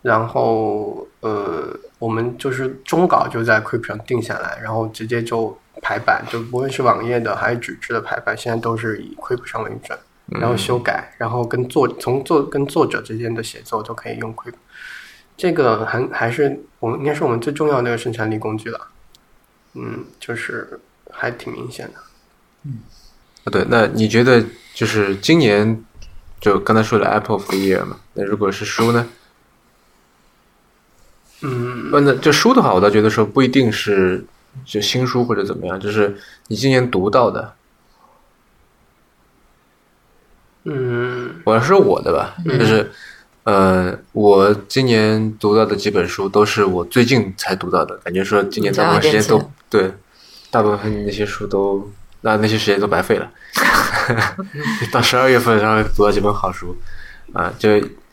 [0.04, 9.98] 然后呃，我们就是中稿就在 Quip 上定下来，然后直接就排版，就不论是网页的还是纸质的排版，现在都是以 Quip 上为准，
[10.28, 14.54] 然后修改，然后跟作从作跟作者之间的写作都可以用 Quip。
[15.40, 18.88] 这个还还是我们应该是我们最重要的一个生产力工具了，
[19.74, 20.78] 嗯，就是
[21.10, 22.00] 还挺明显的。
[23.46, 25.82] 啊，对，那你觉得就是今年
[26.42, 27.98] 就刚才说的 Apple of the Year 嘛？
[28.16, 29.08] 那如果是书呢？
[31.42, 34.26] 嗯，不，那这书的话，我倒觉得说不一定是
[34.66, 36.18] 就新书或者怎么样，就是
[36.48, 37.56] 你今年读到的。
[40.66, 42.92] 嗯我要说我的吧，就是
[43.44, 49.92] 呃，我今年读到的几本书都是我最近才读到的，感觉说今年大部分时间都对，
[50.52, 51.90] 大部分那些书都
[52.22, 53.32] 那那些时间都白费了。
[54.92, 56.76] 到十二月份，然后读到几本好书
[57.34, 57.70] 啊，就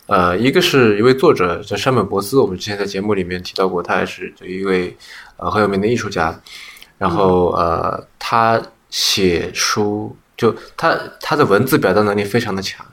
[0.07, 4.97] 呃，一个是一位作者叫山本博斯，我们之前在节目里面提到过，他也是就一位
[5.37, 6.41] 呃很有名的艺术家，
[6.97, 12.87] 然后呃，他写书就他他的文字表达能力非常的强。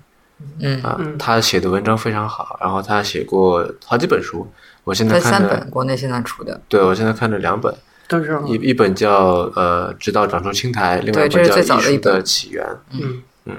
[0.59, 4.47] 嗯，啊，他写的文章非常好，然后他写过好几本书，
[4.83, 7.73] 我现在看三本国内现在出的，对我现在看着两本，
[8.07, 13.21] 都是一一本叫呃《直到长出青苔》，另外一对这是本叫《艺术最早的起源》，嗯。
[13.45, 13.55] 嗯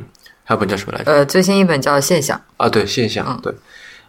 [0.46, 1.10] 还有本叫什么来着？
[1.10, 3.40] 呃，最新一本叫《现象啊，对，现象，嗯。
[3.42, 3.54] 对，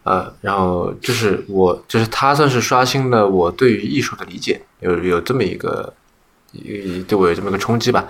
[0.03, 5.93] 呃，然后就是我，就是他算是刷新了我对于艺术的理解，有有这么一个，
[6.51, 8.05] 一对我有这么一个冲击吧，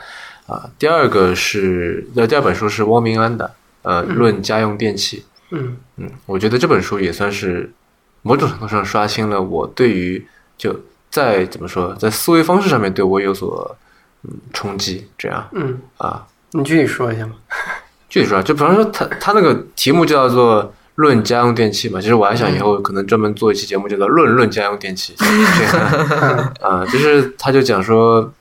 [0.47, 3.53] 啊，第二个是，那，第二本书是汪明安的，
[3.85, 5.19] 呃，《论家用电器》。
[5.51, 7.71] 嗯嗯，我觉得这本书也算是
[8.23, 10.27] 某种程度上刷新了我对于
[10.57, 10.75] 就
[11.11, 13.77] 在怎么说，在思维方式上面对我有所
[14.23, 16.25] 嗯冲击，这样嗯，啊。
[16.51, 17.33] 你具体说一下嘛。
[18.09, 20.63] 具体说啊，就比方说他他那个题目就叫做
[20.95, 28.33] 《论家用电器》嘛，其实我还想以后可能专门做一期节目，叫做《论论家用电器》这 样 啊，就是他就讲说，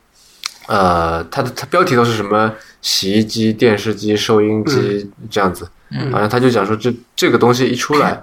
[0.69, 2.53] 呃，他的他标题都是什么
[2.85, 6.12] 洗衣机、电视机、收音机这样子，嗯。
[6.12, 8.22] 好像他就讲说这这个东西一出来，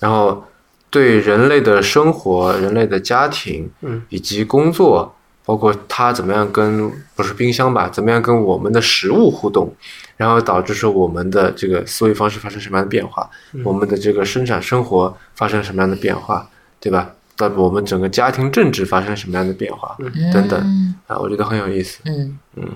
[0.00, 0.44] 然后
[0.90, 9.72] 对人类的生活、人类的家庭，嗯，以及工作，包括他怎么样跟不是冰箱吧，怎么样跟我们的食物互动，
[10.16, 13.30] 然后导致说我们的这个思维方式发生什么样的变化，
[13.62, 16.50] 我们的这个生产生活发生什么样的变化，
[16.80, 17.12] 对吧？
[17.36, 19.96] 到我们整个家庭政治发生什么样的变化，
[20.32, 20.94] 等等嗯。
[21.06, 22.00] 啊，我觉得很有意思。
[22.04, 22.36] 嗯。
[22.56, 22.68] 嗯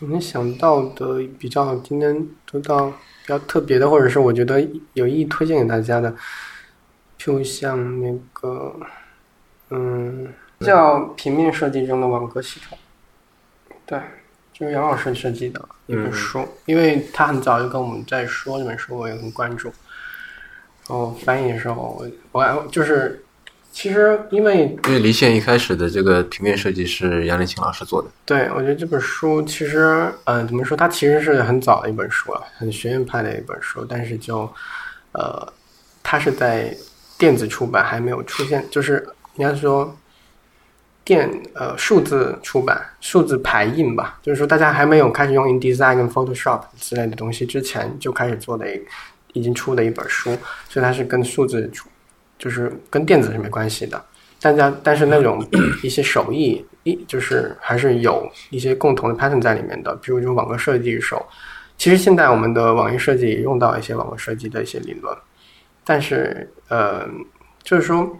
[0.00, 4.60] 我能想到的比较今天得到比较特别的，或者是我觉得
[4.92, 6.14] 有意义推荐给大家的，
[7.16, 8.74] 就像那个，
[9.70, 12.76] 嗯，叫平面设计中的网格系统，
[13.86, 13.98] 对，
[14.52, 19.72] 就是杨老师设计的一本书，因为他很早就跟我们在说这本书，我也很关注。
[20.86, 23.23] 然后翻译的时候，我我还就是，
[23.74, 30.76] 其实因为因为离线一开始的这个平面设计是杨立青老师做的，对，我觉得这本书其实，呃，怎么说？
[30.76, 34.48] 它其实是很早的一本书了，很学院派的一本书，但是就，
[35.10, 35.52] 呃，
[36.04, 36.72] 它是在
[37.18, 39.04] 电子出版还没有出现，就是
[39.34, 39.92] 应该说
[41.02, 48.80] 电呃数字出版、数字排印吧，就是说大家还没有开始用 InDesign 跟 Photoshop 之类的东西之前就开始做的一
[49.32, 50.30] 已经出的一本书，
[50.68, 51.88] 所以它是跟数字出，
[52.44, 54.04] 就是跟电子是没关系的。
[54.38, 55.42] 大家但是那种
[55.82, 61.24] 一些手艺，一就是还是有一些共同的 pattern 在里面的，比如就网格设计手。
[61.78, 65.16] 其实现在我们的网页设计也用到一些网络设计的一些理论，
[65.82, 67.08] 但是呃，
[67.62, 68.14] 就是说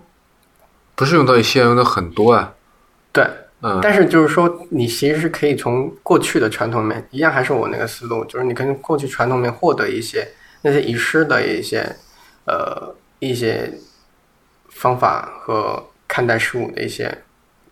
[0.95, 2.55] 不是用到一些，用的很多啊。
[3.13, 3.29] 对，
[3.61, 10.27] 嗯，但是就是说，你其实是可以从过去的传统里面，一样还是我那个思路，就是你跟过去传统里面获得一些
[10.63, 11.81] 那些遗失的一些
[12.47, 13.71] 呃一些
[14.75, 17.23] 方法和看待事物的一些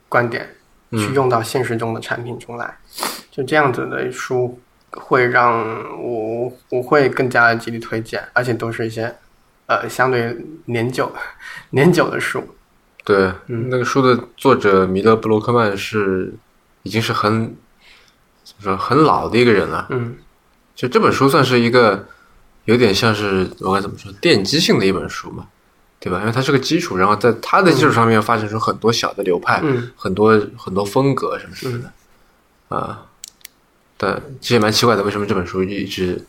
[0.08, 0.48] 观点，
[0.92, 2.78] 去用到现实中的产品中来。
[3.30, 4.58] 就这样子的书
[4.90, 5.58] 会让
[6.02, 9.14] 我我会更加的极力推荐，而且都是一些
[9.66, 10.36] 呃相对
[10.66, 11.10] 年久
[11.70, 12.42] 年久的书。
[13.04, 16.32] 对，嗯那个书的作者米勒布洛克曼是
[16.82, 17.54] 已经是很
[18.44, 19.86] 怎么说很老的一个人了。
[19.90, 20.16] 嗯
[20.74, 22.06] 就这本书算是一个
[22.64, 25.46] 有点像是我该怎么说奠基性的一本书嘛，
[26.02, 26.18] 对吧？
[26.18, 33.06] 因为它是个基础，然后在它的基础上面发展出很多小的流派，嗯很多很多风格什么什么的，啊。
[33.96, 36.20] 但其实也蛮奇怪的，为什么这本书一直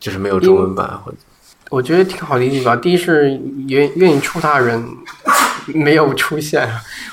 [0.00, 1.18] 就是没有中文版或者
[1.68, 2.74] 我觉得挺好理解吧。
[2.74, 3.38] 第一是
[3.68, 4.82] 愿愿意出它的人
[5.66, 6.66] 没有出现，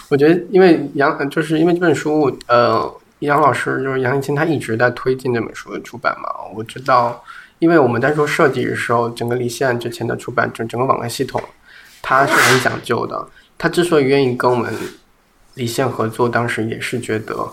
[0.07, 2.89] 我觉得因为杨就是因为这本书，呃，
[3.19, 6.29] 杨老师就是杨一清，他一直在推进这本书的出版嘛。
[6.55, 7.21] 我知道，
[7.59, 11.41] 因为我们在做设计的时候，整个离线之前的出版整整个网络系统，
[12.01, 13.27] 他是很讲究的。
[13.57, 14.73] 他之所以愿意跟我们
[15.55, 17.47] 离线合作，当时也是觉得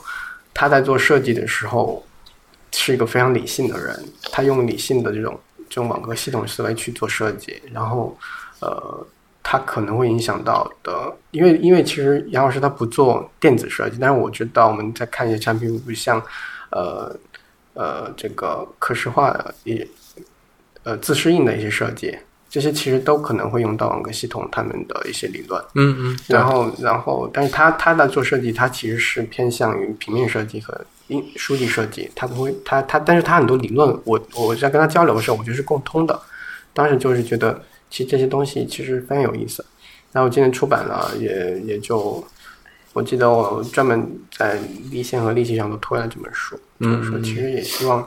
[0.55, 2.05] 他在做设计的时候
[2.73, 8.17] 是一个非常理性的人，他用理性的这种这种网格系统思维去做设计，然后
[8.61, 9.07] 呃，
[9.43, 16.23] 他可能会影响到的，因为因为其实杨老师他不做电子设计，但是我知道我们在看一些产品，比如像
[16.71, 17.15] 呃
[17.75, 19.87] 呃这个可视化的也
[20.85, 22.17] 呃自适应的一些设计，
[22.57, 25.63] 这些其实都可能会用到网格系统他们的一些理论。
[25.75, 30.75] 嗯嗯，然后，然后，但是他他在做设计，他其实是偏向于平面设计和
[31.09, 36.19] 印书籍设计，他不会，他他，但是他很多理论，我我在跟他交流的时候，我觉得是共通的。
[36.73, 39.63] 当时就是觉得，其实这些东西其实非常有意思。
[40.13, 42.27] 然后今年出版了，也也就，
[42.95, 44.59] 我记得我专门在
[44.91, 48.03] 立线和立系上都推了这本书，就是说，其实也希望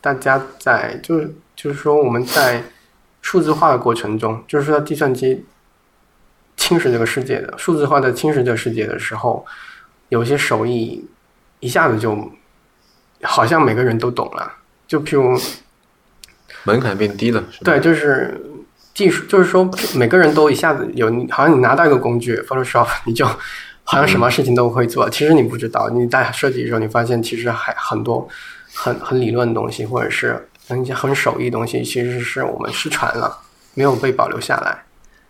[0.00, 2.64] 大家在就是就是说我们在
[3.26, 5.44] 数字化的过程中，就是说计算机
[6.56, 9.44] 侵蚀这个世界的数字化在侵蚀这个世界的时候，
[10.10, 11.04] 有些手艺
[11.58, 12.16] 一下子就
[13.22, 14.52] 好像每个人都懂了。
[14.86, 15.36] 就譬如
[16.62, 18.40] 门槛变低了，对，就是
[18.94, 23.26] 技术，就是说每个人都一下子有，好像你拿到一个工具 Photoshop， 你就
[23.82, 25.10] 好像什么事情都会做。
[25.10, 28.28] 其实你不知道，你在设计的时候，你发现其实还很多
[28.72, 33.38] 很很理论的东西，或者是一些很手艺东西，其实是我们失传了，
[33.74, 34.82] 没有被保留下来。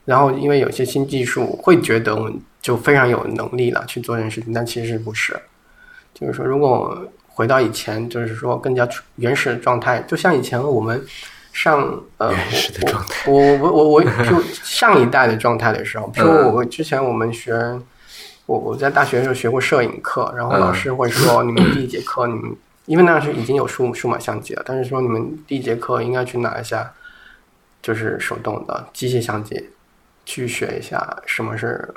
[0.05, 5.37] 然后因为有些新技术会觉得我们就非常有能力了去做这件事情，但其实不是。
[6.15, 6.97] 就是说，如果
[7.29, 11.05] 回到以前，就是说更加原始的状态，就像以前我们
[11.53, 17.53] 上呃原始的状态，我我我我就上一代的状态的时候，比如说我之前我们学，
[18.47, 22.57] 我我在大学的时候学过摄影课，然后老师会说你们第一节课你们，
[22.87, 26.93] 因为那是已经有数数码相机了，但是说你们第一节课应该去拿一下，
[27.83, 29.71] 就是手动的机械相机，
[30.25, 31.95] 去学一下什么是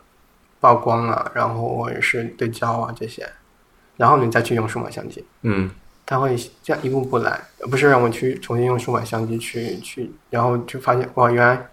[0.60, 3.28] 曝光啊，然后或者是对焦啊这些，
[3.98, 5.26] 然后你再去用数码相机。
[5.44, 5.70] 嗯
[6.06, 11.68] 他会这样一步步来，而不是让我去重新用数码相机去去，然后就发现哇，原来，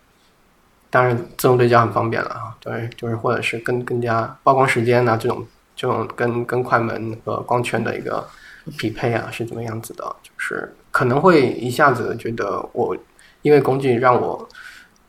[0.91, 8.29] 当然自动对焦很方便了啊，对，就是或者是更更加曝光时间啊这种这种跟跟快门和光圈的一个
[8.77, 12.97] 匹配啊是怎么样子的，就是可能会一下子觉得我
[13.43, 14.49] 因为工具让我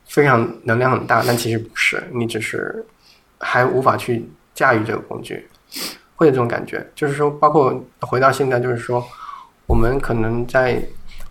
[0.06, 2.84] 非常能量很大，但其实不是，你只是
[3.38, 5.46] 还无法去驾驭这个工具。
[6.16, 9.06] 会有这种感觉，就是说，包括回到现在，就是说，
[9.66, 10.82] 我们可能在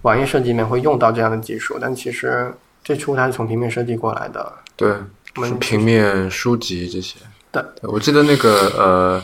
[0.04, 2.50] 网页设计里面会用到这样的技术，但其实
[2.86, 4.54] 最初它是从平面设计过来的。
[4.78, 4.96] 对，
[5.36, 7.20] 我们平面书籍这些。
[7.52, 9.24] 对，我记得那个呃，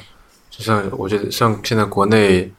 [0.50, 2.52] 就像我觉得像现在国内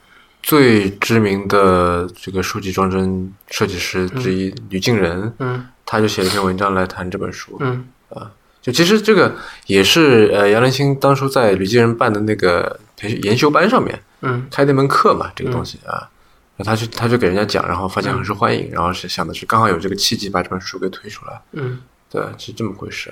[0.44, 7.56] 最知名的这个书籍装帧设计师之一吕敬仁，嗯他就写了一篇文章来谈这本书。
[7.60, 8.30] 嗯啊
[8.60, 9.34] 就其实这个
[9.66, 16.08] 也是呃杨林清当初在吕敬仁办的那个培训研修班上面嗯开那门课嘛，这个东西啊，
[16.56, 21.80] 然后他就他就给人家讲，然后发现很受欢迎，然后是想的是刚好有这个契机把这本书给推出来，嗯
[22.10, 23.10] 对，是这么回事。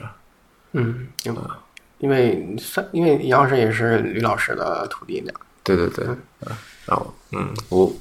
[0.73, 1.09] 嗯。
[1.99, 5.33] 因为算，因为杨老师也是吕老师的徒弟的。
[5.63, 6.05] 对对对，
[6.41, 7.93] 啊，然后嗯，我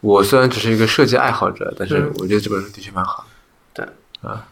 [0.00, 3.24] 我虽然只是一个设计爱好者，但是嗯我觉得这本书的确蛮好
[3.74, 3.84] 的。
[4.22, 4.46] 对啊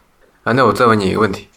[0.45, 1.49] 啊，那我再问你一个问题：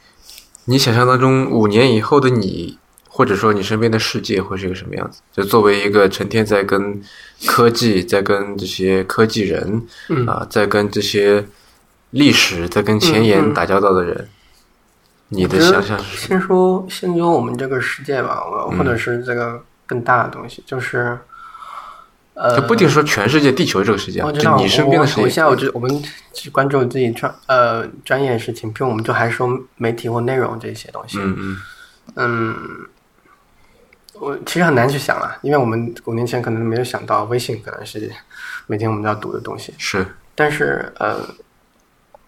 [0.65, 2.77] 你想象当中五年以后的你，
[3.09, 5.21] 或者说你身边的世界会是一个什么样子？
[5.31, 7.01] 就作为一个成天在跟
[7.45, 11.45] 科技、在跟这些科技人嗯啊，在跟这些
[12.11, 14.29] 历史、在跟前沿打交道的人，
[15.29, 16.27] 你的想象是？
[16.27, 21.17] 先说先说我们这个世界吧，我嗯或者是这个更大的东西，就是
[22.35, 25.21] 呃，就不一定说全世界、地球这个世界啊，我知道，就你身边的世界。
[25.21, 31.17] 我我现在我就我们只关注自己专呃专业的事情，比如我们就还说媒体或内容这些东西。
[31.19, 31.57] 嗯嗯
[32.15, 32.55] 嗯，
[34.13, 38.11] 我其实很难去想啊，因为我们五年前可能没有想到微信可能是
[38.67, 39.73] 每天我们都要读的东西。
[39.77, 40.05] 是，
[40.35, 41.25] 但是呃，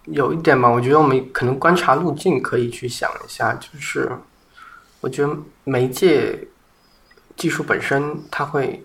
[0.06, 4.10] 有一点吧，我觉得我们可能观察路径可以去想一下，就是
[5.00, 6.48] 我觉得媒介
[7.36, 8.84] 技术本身它会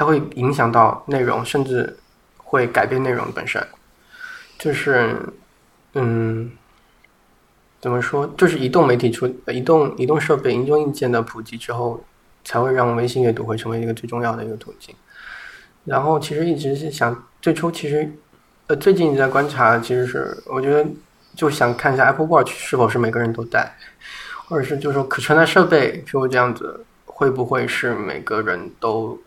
[0.00, 1.94] 它会影响到内容，甚至
[2.38, 3.62] 会改变内容本身。
[4.58, 5.14] 就是
[5.92, 6.50] 嗯，
[7.82, 8.26] 怎么说？
[8.28, 12.02] 就是移动媒体出移动移动设备、移动硬件的普及之后，
[12.46, 14.94] 才会让微信阅读会成为一个最重要的一个途径。
[15.84, 18.10] 然后其实一直是想，最初其实，
[18.68, 20.88] 呃，最近在观察，其实是我觉得
[21.36, 23.76] 就想看一下 Apple Watch 是否是每个人都带，
[24.48, 29.20] 或者是就是说可穿戴设备，譬如这样子，会不会是每个人都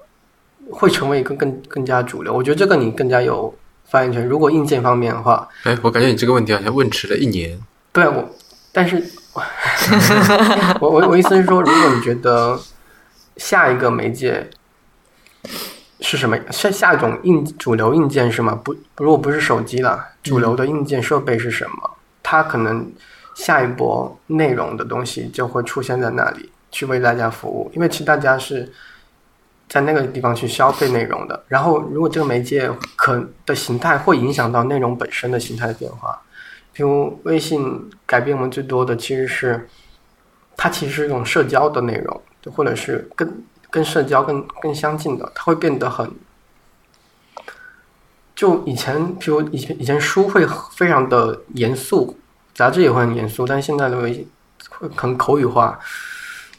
[0.71, 2.33] 会成为一个更更加主流？
[2.33, 3.53] 我觉得这个你更加有
[3.85, 4.27] 发言权。
[4.27, 7.59] 如果硬件方面的话，哎，我感觉你这个问题好像问迟了一年。
[7.91, 8.29] 对我，
[8.71, 9.03] 但是
[10.79, 12.59] 我我我意思是说，如果你觉得
[13.37, 14.49] 下一个媒介。
[16.05, 16.37] 是什么？
[16.51, 18.59] 下下一种硬主流硬件是吗？
[18.61, 21.91] 不，如果不是手机了，主流的硬件设备是什么？
[22.21, 22.91] 它可能
[23.35, 27.71] 下一波内容的东西就会出现在那里，去为大家服务。
[27.73, 28.69] 因为其实大家是
[29.73, 31.43] 在那个地方去消费内容的。
[31.47, 36.21] 然后，如果这个媒介可的形态会影响到内容本身的形态的变化，
[36.71, 39.67] 比如微信改变我们最多的其实是
[40.55, 42.21] 它其实是一种社交的内容，
[42.55, 43.43] 或者是跟。
[43.73, 46.07] 跟社交更更相近的，它会变得很，
[48.35, 50.45] 就以前，比如以前以前书会
[50.75, 52.15] 非常的严肃，
[52.53, 54.29] 杂志也会很严肃，但现在的微信
[54.69, 55.79] 会很口语化，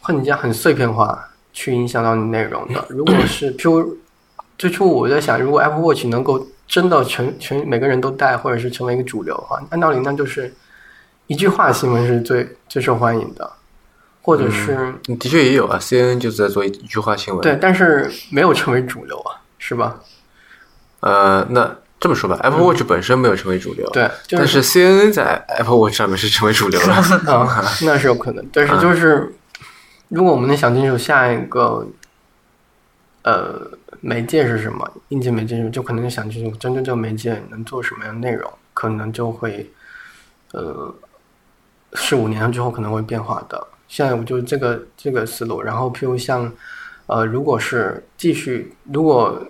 [0.01, 2.85] 会加很碎片化，去影响到你内容的。
[2.91, 3.97] 如果是，譬如
[4.59, 10.53] 最初我在想，如果 Apple Watch 能够真的全全每个人都戴，或者是成为一个主流的话，按道理那就是
[11.29, 13.51] 一句话新闻是最最受欢迎的。
[14.27, 20.01] 或者是，的确也有啊，C N N 就是在做一句话新闻，对，但是没有成为主流啊，是吧？
[21.01, 26.95] 呃，那这么说吧，Apple Watch 本身没有成为主流，对，但是 C N N 在 Apple Watch 上面是成为主流了，
[27.31, 28.43] 啊，那是有可能。
[28.51, 29.31] 但是就是，
[30.15, 31.85] 如果我们能想清楚下一个，
[33.23, 33.69] 呃，
[34.01, 39.69] 媒介是什么，硬件媒介是，就可能想清楚，真正这个媒介能做什么样的内容，可能就会，
[40.53, 40.95] 呃，
[41.95, 43.67] 四五年之后可能会变化的。
[43.89, 46.53] 现在我就这个这个思路，然后譬如像，
[47.07, 49.45] 呃，如果是继续，如果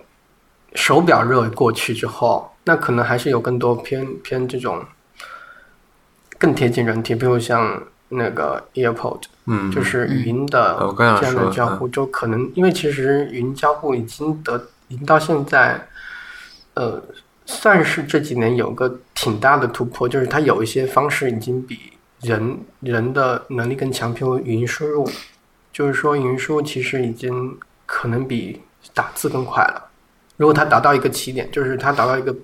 [0.73, 4.83] 手表热过去之后，那可能还是有更多偏偏这种
[6.39, 15.87] 更贴近人体，比如像那个 AirPod，嗯，就是语音的这样的交互，就可能因为其实语音交互已经得已经到现在，
[16.73, 17.01] 呃，
[17.45, 21.79] 算是这几年有个挺大的突破，就是它有一些方式已经比。
[22.21, 25.07] 人人的能力更强，譬如语音输入，
[25.71, 28.61] 就是说语音输入其实已经可能比
[28.95, 29.89] 打字更快了。
[30.37, 32.35] 如果它达到一个起点，就是它达到一个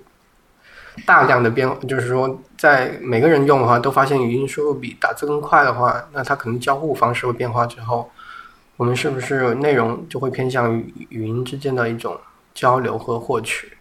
[1.04, 8.08] 大量的变，就是说在每个人用的话都发现语音输入比打字更快的话，那它可能交互方式会变化之后，
[8.76, 12.16] 我们是不是内容就会偏向于语音之间的一种
[12.54, 13.76] 交流和获取，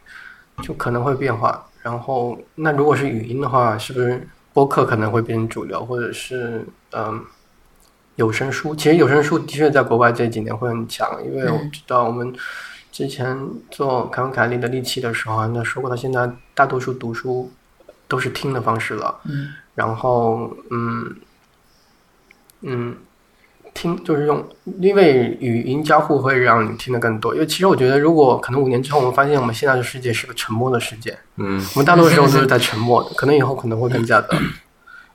[0.64, 1.64] 就可能会变化。
[1.84, 4.28] 然后，那如果是语音的话，是不是？
[4.52, 7.24] 播客可能会变成主流，或者是嗯，
[8.16, 8.76] 有声书。
[8.76, 12.34] 其实有声书的确在国外这几年会很强，因为我知道我们
[12.92, 17.52] 之前做凯文凯利的利器的时候，那说过，他现在大多数读书
[18.12, 19.20] 都是听的方式了。
[19.24, 21.16] 嗯，然后嗯
[22.62, 22.96] 嗯。
[23.74, 24.46] 听就是用，
[24.82, 27.34] 因为语音交互会让你听得更多。
[27.34, 33.12] 因为其实我觉得，如果可能五年之后，我们发现我们现在的世界是个沉默的世界，嗯，我们大多数时候都是在沉默的。
[33.16, 34.28] 可能以后可能会更加的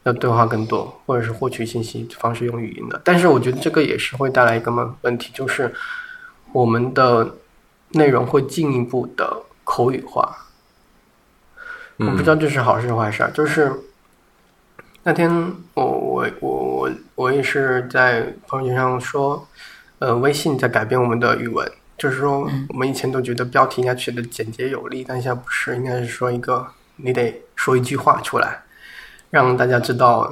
[0.05, 2.99] 要对话更多，或者是获取信息方式用语音的。
[3.05, 5.75] 但是我觉得这个也是会带来一个问问题，就是
[6.55, 7.35] 我们的
[7.91, 10.35] 内容会进一步的口语化。
[11.99, 13.73] 我不知道这是好事坏事，就是。
[15.09, 15.31] 那天
[15.75, 19.47] 我我我我我也是在朋友圈上说，
[20.01, 21.65] 呃，微信在改变我们的语文，
[21.97, 22.41] 就是说
[22.71, 26.67] 我们以前都觉得标题应该取的简洁有力，但现在不是，应该是说一个
[26.97, 28.65] 你得说一句话出来，
[29.31, 30.29] 让大家知道，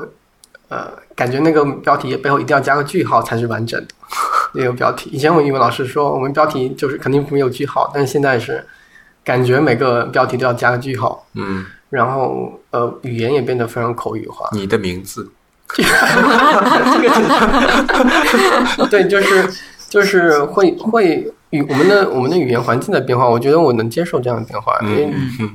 [0.68, 3.94] 呃，感觉那个标题背后一定要加个句号才是完整的
[4.54, 5.08] 那个标题。
[5.10, 8.66] 以前我语文老师说我们标题就是肯定没有句号，但是现在是
[9.24, 11.26] 感觉每个标题都要加个句号。
[11.32, 11.64] 嗯。
[11.90, 14.48] 然后，呃，语言也变得非常口语化。
[14.50, 15.30] 你的名字，
[18.90, 19.48] 对，就是
[19.88, 25.08] 就是会会语我们的我们的语言环境的变化，我觉得我能接受这样的变化，因为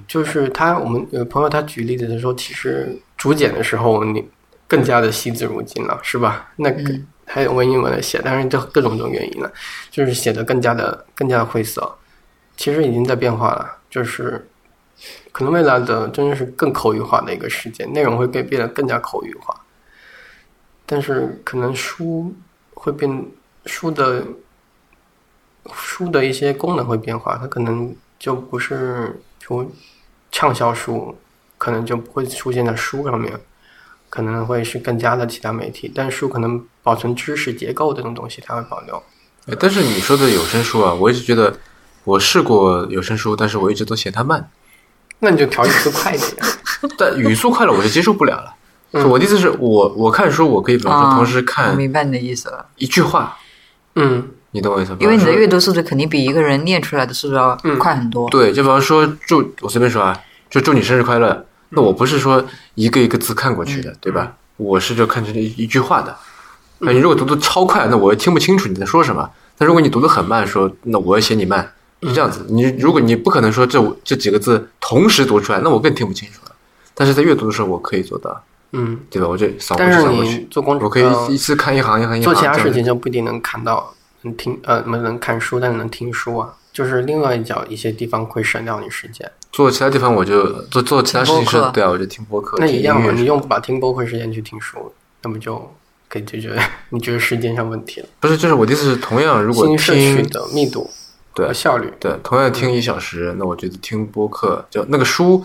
[0.08, 4.24] 就是他我们有朋友他举例子的时候，其实竹简的时候你
[4.66, 6.48] 更加的惜字如金了，是吧？
[6.56, 6.82] 那个
[7.26, 9.52] 还有文言文的写，但是这各种种原因了，
[9.92, 11.94] 就是写的更加的更加的晦涩。
[12.60, 14.50] 其实已经在变化了，就是
[15.32, 19.56] 可能未来的真的是更口语化的一个世界，内容会变变得更加口语化。
[20.86, 22.36] 但是可能书
[22.74, 23.26] 会变，
[23.66, 24.26] 书的
[25.74, 29.72] 书的一些功能会变化，它可能就不是比如
[30.30, 31.18] 畅销书，
[31.58, 33.40] 可能就不会出现在书上面，
[34.10, 39.02] 可能会是更加的其他媒体，但书可能保存知识结构这种东西它会保留。
[39.58, 41.58] 但是你说的有声书啊，我一直觉得
[42.04, 44.50] 我试过有声书，但是我一直都嫌它慢。
[45.20, 46.34] 那你就调语速快一点。
[46.98, 48.54] 但语速快了，我就接受不了了。
[48.92, 53.38] 嗯我的意思是我我看书，我可以比方说啊同时我看明白你的意思了，一句话，
[53.96, 54.98] 嗯你懂我意思吗？
[55.00, 58.28] 因为你的阅读速度肯定比一个人念出来的速度要嗯快很多。
[58.30, 60.20] 对，就比方说祝我随便说啊，
[60.50, 61.30] 就祝你生日快乐。
[61.32, 62.44] 嗯那我不是说
[62.74, 64.34] 一个一个字看过去的，对吧？
[64.58, 66.18] 我是就看成一一句话的。
[66.80, 69.30] 那你如果读的超快，那我又听不清楚你在说什么。
[69.56, 71.72] 但如果你读的很慢，说那我要嫌你慢，
[72.08, 72.46] 是这样子。
[72.50, 76.52] 你如果你不可能说这这几个字同时读出来，那我更听不清楚了。
[76.94, 78.44] 但是在阅读的时候，我可以做到，
[78.74, 79.28] 嗯，对吧？
[79.28, 82.24] 我就扫过但是去扫过去，你做工我可以呃一次看一行一行一行。
[82.24, 83.94] 做其他事情就不一定能看到，
[84.24, 89.30] 能听呃能能看书，但是能听书啊，就是另外一角一些地方会省掉你时间。
[89.52, 94.92] 做其他地方我就做做其他事情是对啊，我就听播客，那一样嘛，你用把听播客时间去听书，
[95.24, 95.74] 那么就
[96.08, 96.56] 可以解决
[96.92, 98.08] 你觉得时间上问题了？
[98.20, 100.90] 不是，就是我的意思是，同样如果新摄取听的密度
[101.34, 105.44] 对和效率，对，同样听一小时，那我觉得听播客就那个书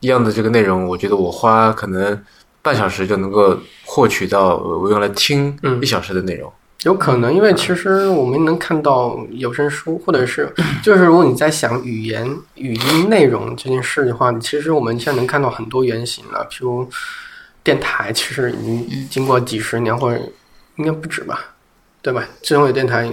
[0.00, 2.20] 一样的这个内容，我觉得我花可能
[2.62, 6.52] 半小时就能够获取到呃我用来听嗯一小时的内容。
[6.84, 10.48] 有可能，因为其实我们能看到有声书，或者是
[10.80, 12.24] 就是如果你在想语言、
[12.54, 16.88] 语音内容这件事的话，其实我们现在能看到很多原型了，譬如
[17.64, 20.22] 电台，其实已经经过几十年或者
[20.76, 21.46] 应该不止吧，
[22.00, 22.24] 对吧？
[22.42, 23.12] 智能有电台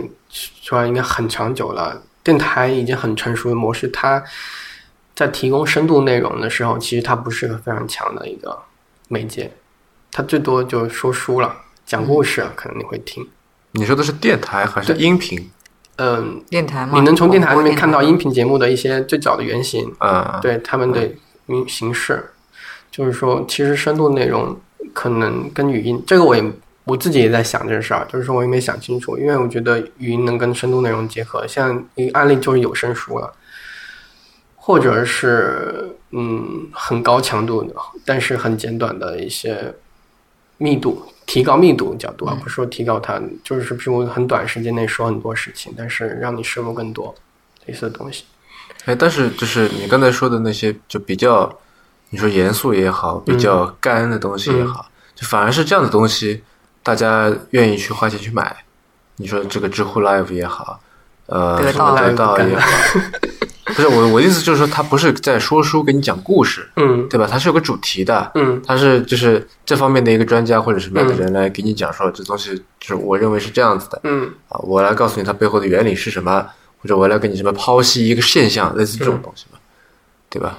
[0.64, 4.24] 出来应该很长久了，电台已经很成熟的模式，它
[5.16, 8.58] 在提供深度内容的时候，其实它不是个非常强的一个
[9.08, 9.52] 媒介，
[10.12, 11.56] 它最多就说书了，
[11.86, 13.28] 讲故事啊，可能你会听。
[13.72, 15.02] 你说的是电台还是对。
[15.02, 15.50] 音频？
[15.98, 21.10] 嗯，电台嘛，你能从电台里面看到音频节目的一些最早的原型，啊、对他们的
[21.48, 22.32] 形形式，
[22.92, 24.60] 就是说，其实深度内容
[24.94, 26.44] 可能跟语音，这个我也
[26.86, 33.34] 我自己也在想这事儿，就是说我也没想清楚，因为我觉得语音能跟深度内容结合，像一个案例就是有声书了，
[34.56, 37.76] 或者是嗯很高强度的，
[38.06, 39.74] 但是很简短的一些
[40.58, 41.04] 密度。
[41.28, 47.16] 提高密度角度啊，不是说提高它，就是比如很短时间内说很多事情，但是让你摄入更多
[47.66, 48.26] 类似的东西。
[48.86, 51.52] 哎，但是就是你刚才说的那些，就比较，
[52.12, 56.44] 你说严肃也好，比较干的东西也好，就反而是这样的东西，
[56.86, 58.56] 大家愿意去花钱去买。
[59.18, 60.80] 你说这个知乎 Live 也好，
[61.26, 62.70] 呃，得什么到得到也好，
[63.74, 67.26] 不是我我的意思就是说，他不是在说书给你讲故事，嗯对吧？
[67.26, 76.46] 他是有个主题的，嗯他是就是这方面的一个专家或者什么样的嗯人来给你讲说这东西，就是我认为是这样子的，嗯啊，我来告诉你它背后的原理是什么，
[76.84, 79.58] 或者我来给你什么剖析一个现象，类似这种东西嘛，
[80.30, 80.58] 对吧？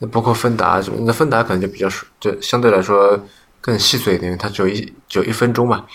[0.00, 3.18] 那包括芬达什么，那芬达可能就比较熟就相对来说
[3.60, 5.86] 更细碎一点，因为它只有一只有一分钟嘛。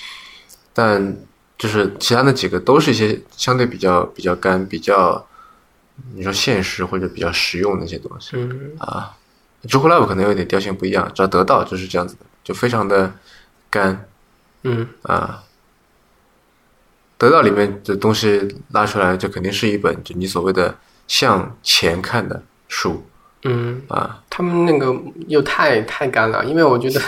[0.74, 1.16] 但
[1.58, 5.26] 就是其他那几个都是一些相对比较比较干、比较
[6.16, 9.16] 你说现实或者比较实用的一些东西嗯啊。
[9.70, 13.14] 知乎 Live 可能有点调性不一样，只要得到就是这样子的，就非常的
[13.70, 14.06] 干，
[14.64, 15.42] 嗯啊，
[17.18, 20.78] 得到里面的东西拉出来，就肯定是一本就你所谓的
[21.08, 23.06] 向前看的书
[23.44, 24.20] 嗯，啊。
[24.30, 24.96] 他们那个
[25.28, 27.00] 又太太干了，因为我觉得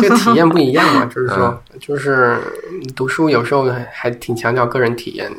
[0.00, 2.38] 这个体验不一样嘛， 就是说，就是
[2.94, 5.30] 读书有时候还还挺强调个人体验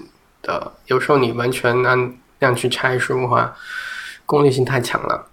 [0.41, 3.53] 的，有时候你完全按那样去拆书的话，
[4.25, 5.23] 功利性太强了，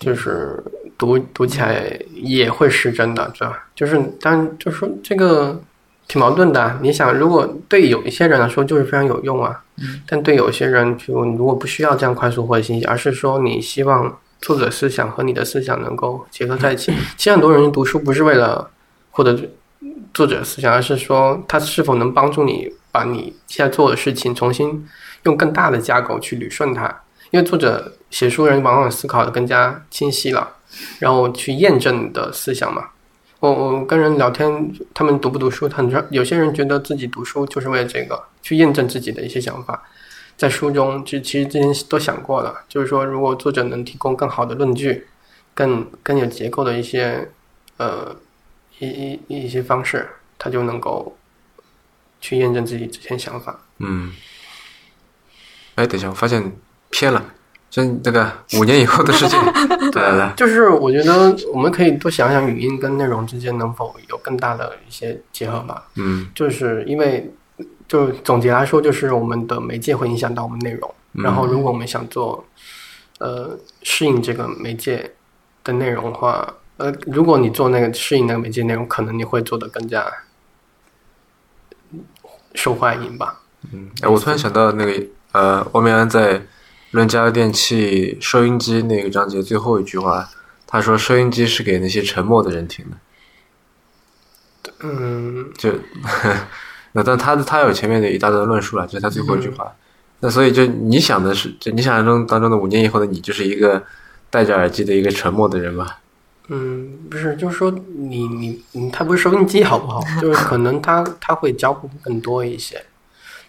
[0.00, 0.62] 就是
[0.98, 3.66] 读读起来也会失真的，对吧？
[3.74, 5.60] 就是当然就是说这个
[6.08, 6.78] 挺矛盾的。
[6.82, 9.62] 你想，如果对有一些人来说就是非常有用啊，
[10.08, 16.92] 但对有些人，比如你如果不需要这样快速获得信息，而是说你希望作者思想和你的思想能够结合在一起。
[17.16, 18.70] 其实很多人读书不是为了
[19.10, 19.38] 获得
[20.12, 24.86] 作者思想，而是说他是否能帮助你把你现在做的事情重新
[25.24, 27.02] 用更大的架构去捋顺它。
[27.32, 30.48] 因为作者写书人往往思考的更加清晰了，
[31.00, 32.90] 然后去验证你的思想嘛。
[33.40, 39.82] 我我跟人聊天，他们读不读书，很多有些人觉得自己读书就是为了这个，去验证自己的一些想法。
[40.36, 45.06] 在书中，就其实之前都想过了，就是说，如果作者能提供更好的论据，
[45.54, 47.30] 更更有结构的一些
[47.78, 48.14] 呃
[48.78, 48.86] 一
[49.28, 50.08] 一一些方式，
[50.38, 51.16] 他就能够
[52.20, 53.58] 去验证自己之前想法。
[53.78, 54.12] 嗯。
[55.76, 56.52] 哎，等一下，我发现
[56.90, 57.22] 偏了，
[57.70, 59.38] 就那个五年以后的事情，
[59.92, 65.86] 对来来，就是我觉得我们可以多想想语音跟内容之间能否有更大的一些结合吧。
[65.96, 67.30] 嗯就是因为，
[67.88, 70.94] 就总结来说，就是我们的媒介会影响到我们内容。
[71.12, 72.44] 然后，如果我们想做，
[73.18, 75.14] 呃，适应这个媒介
[75.64, 80.04] 的内容的话，呃，如果你做那个适应那个媒介内容，可能你会做的更加
[82.54, 83.40] 受欢迎吧。
[83.72, 86.38] 嗯，哎，我突然想到那个呃，欧米安在
[86.90, 90.28] 《论家用电器收音机》那个章节最后一句话，
[90.66, 92.96] 他说收音机是给那些沉默的人听的。
[94.80, 95.72] 嗯，就
[96.96, 99.70] 那但他他有前面的一大段论述了，这是他最后一句话。
[100.20, 103.82] 那所以就你想的是，就你想象中当中的五年以后的你，就是一个
[104.30, 105.86] 戴着耳机的一个沉默的人吗？
[106.48, 110.00] 嗯，不是，就是说你你你，他不是收音机好不好？
[110.22, 112.82] 就是可能他他会交互更多一些。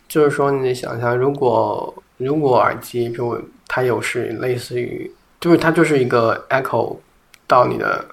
[0.09, 6.97] 就是说，你想象，如果如果耳机就它有是类似于，就是它就是一个 echo
[7.45, 8.05] 到你的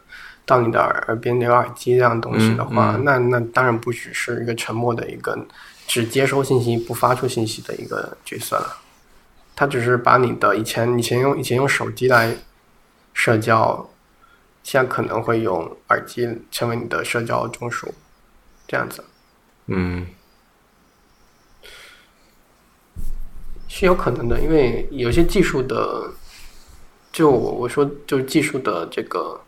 [0.47, 3.05] 到你的耳耳边那个耳机这样东西的话，嗯嗯。
[3.05, 5.39] 那那当然不只是一个沉默的一个
[5.87, 8.77] 只接收信息不发出信息的一个角色了。
[9.57, 12.37] 它只是把你的以前以前用以前用手机来
[13.13, 13.89] 社交，
[14.63, 17.89] 现在可能会用耳机成为你的社交中枢，
[18.67, 19.05] 这样子。
[19.67, 20.07] 嗯。
[23.69, 26.09] 是有可能的，因为有些技术的，
[27.11, 29.41] 就我我说就是技术的这个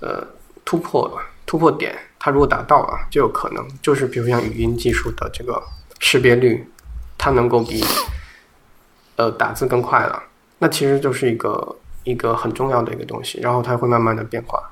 [0.00, 0.26] 呃
[0.64, 5.62] 突破突破点，它如果达到了，就有可能就是比如像语音技术的这个
[5.98, 6.66] 识别率，
[7.18, 7.84] 它能够比
[9.16, 10.22] 呃打字更快了，
[10.58, 14.62] 那其实就是一个一个很重要的一个东西，然后它会慢慢的变化，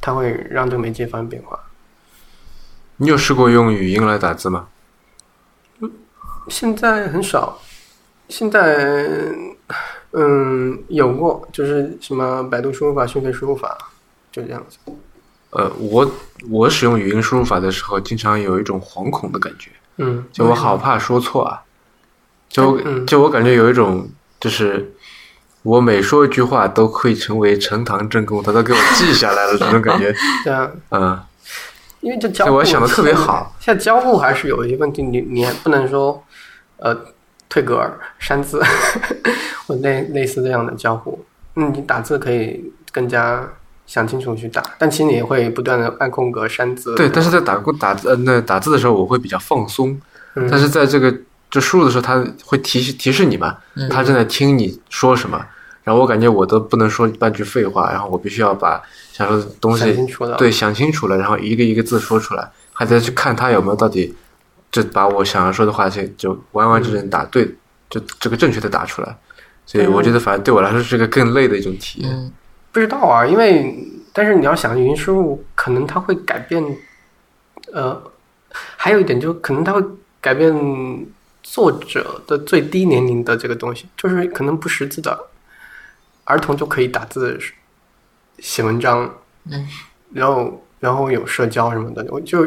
[0.00, 1.58] 它会让这个媒介发生变化。
[2.96, 4.68] 你有试过用语音来打字吗？
[6.48, 7.58] 现在很少，
[8.28, 9.32] 现在
[10.12, 13.76] 嗯有过，就是什么百度输入法、讯飞输入法，
[14.30, 14.78] 就这样子。
[15.50, 16.10] 呃，我
[16.48, 21.62] 我使用语音输入法的时候，经常有一种惶恐的感觉，嗯，就我好怕说错啊，
[22.48, 24.08] 就嗯就我感觉有一种
[24.38, 24.92] 就是。
[25.62, 30.10] 我每说一句话都可以成为呈堂证供，他都给我记下来了，这种感觉，
[30.42, 31.20] 对啊，嗯，
[32.00, 33.54] 因为这交互，我想的特别好。
[33.60, 36.24] 现在交互还是有一些问题，你你还不能说
[36.78, 36.98] 呃
[37.46, 38.62] 退格儿删字
[39.68, 41.22] 或类类似这样的交互。
[41.56, 43.46] 嗯，你打字可以更加
[43.90, 46.94] 想清楚去打，但其实你也会不断的按空格删字。
[46.94, 50.00] 对，但是在打过打字呃那打字的时候，我会比较放松，
[50.36, 51.12] 嗯但是在这个
[51.50, 53.56] 就输入的时候，他会提示提示你嘛，
[53.90, 55.44] 他正在听你说什么，
[55.82, 58.80] 然后我感觉我都不能说半句废话，然后我必须要把
[59.12, 60.36] 想说的东西想清楚了。
[60.36, 64.14] 对想清楚了，然后一个一个字说出来，还得去看他有没有到底
[64.70, 67.44] 就把我想要说的话就就完完整整打对，
[67.90, 69.16] 就这个正确的打出来。
[69.66, 72.32] 所以我觉得，反正对我来说是个更累的一种体验。
[72.72, 73.74] 不知道啊，因为
[74.12, 76.64] 但是你要想语音输入，可能它会改变，
[77.72, 78.02] 呃，
[78.76, 79.82] 还有一点就可能它会
[80.20, 81.06] 改变
[81.42, 85.26] 作者的最低年龄的这个东西，就是可能不识字的
[86.24, 87.38] 儿童就可以打字
[88.38, 89.12] 写文章，
[89.50, 89.68] 嗯，
[90.12, 92.46] 然后然后有社交什么的，我就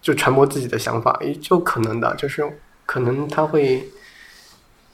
[0.00, 2.48] 就传播自己的想法，也就可能的，就是
[2.86, 3.88] 可能它会。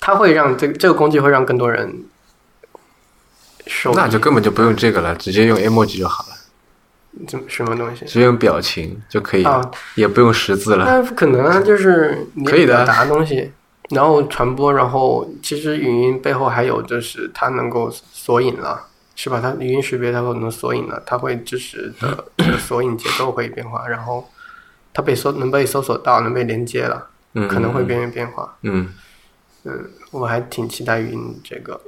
[0.03, 1.95] 它会让这个这个工具会让更多人
[3.95, 9.71] 那就根本就不用这个了，直接用 emoji 就好了，怎么什么东西直接用表情就可以了，啊？
[9.95, 10.85] 也不用识字了。
[10.85, 13.53] 那不可能啊，就是你可以的表达东西，
[13.91, 19.41] 然后传播，然后其实语音背后还有就是它能够索引了，是吧？
[19.41, 22.25] 它语音识别它可能索引了，它会支持的
[22.59, 24.29] 索引结构会变化，然后
[24.93, 28.57] 它被搜能被搜索到，能被连接了，嗯，可能会变变化。
[28.63, 28.89] 嗯。
[29.63, 31.79] 嗯，我还挺期待语音这个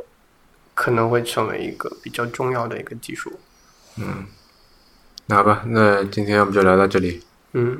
[0.74, 3.32] 可能会成为一个比较重要的一个技术。
[3.98, 4.24] 嗯
[5.26, 7.22] 那好吧，那今天我们就聊到这里。
[7.52, 7.78] 嗯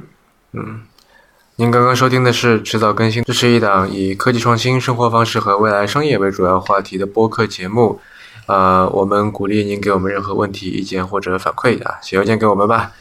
[0.53, 0.83] 嗯
[1.57, 8.01] 您刚刚收听的是迟早更新，这是一档以科技创新、生活方式和未来商业为主要话题的播客节目。
[8.47, 12.93] 呃，我们鼓励您给我们任何问题、意见或者反馈啊，写邮件给我们吧。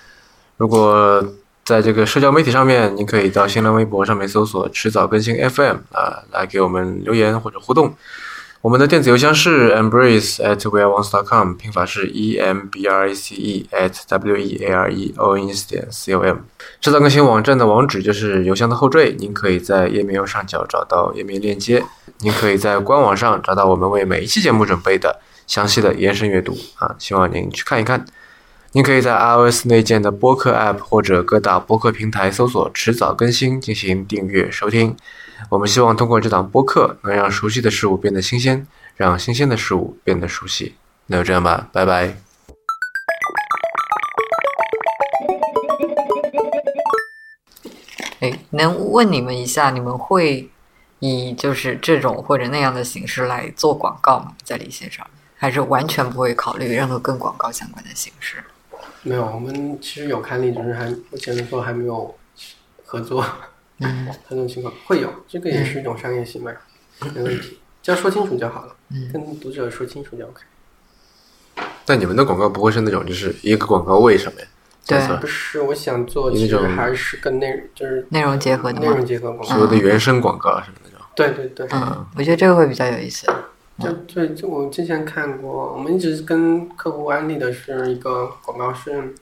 [0.57, 1.25] 如果
[1.63, 7.95] 在这个社交媒体上面，您可以到新浪微博上面搜索“迟早更新 FM” 啊，来给我们留言或者互动。
[8.61, 14.93] 我们的电子邮箱是 embrace at weareones.com，拼法是 e m b r a c e at w e a r
[14.93, 16.37] e o n s 点 c o m。
[16.79, 21.83] 制造更新网站的网址就是邮箱的后缀，您可以在页面右上角找到页面链接。
[22.19, 28.05] 您可以在官网上找到我们为每一期节目准备的详细的延伸阅读啊，希望您去看一看。
[28.73, 34.95] 您可以在 iOS 内建的播客 App 或者各大播客平台搜索“迟早更新”进行订阅收听。
[35.49, 38.65] 我们希望通过这档播客，能让熟悉的事物变得新鲜，
[38.95, 40.75] 让新鲜的事物变得熟悉。
[41.07, 42.15] 那就这样吧，拜拜。
[48.19, 50.49] 哎，能问你们一下，你们会
[50.99, 54.33] 以就是这种或者那样的形式来做广告吗？
[54.43, 55.05] 在离线上，
[55.35, 58.43] 还是完全不会考虑任何跟广告相关的形式？
[59.01, 62.15] 没有，我们其实有看例，只是还目前来说还没有
[62.85, 63.25] 合作。
[63.81, 66.53] 嗯这种情况会有，这个也是一种商业行为，
[67.15, 70.41] 没问题，只要说清楚就好了，嗯跟读者说清楚就 OK。
[71.85, 74.47] 但你们的广告不会是那种就是一个广告为什么呀，
[74.85, 79.05] 对不是，我想做，那其实还是跟内就是内容结合的内容？
[79.05, 79.63] 结合广所告。
[79.63, 80.99] 谓的原生广告是那种。
[81.13, 83.27] 对对对，嗯，我觉得这个会比较有意思。
[83.79, 89.13] 就对，就我之前看过，我们一直跟客户安利的是一个广告是，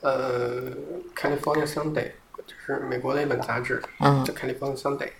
[0.00, 0.62] 呃
[1.14, 2.12] ，California Sunday，
[2.50, 5.10] 就是美国的一本杂志，嗯叫 California Sunday，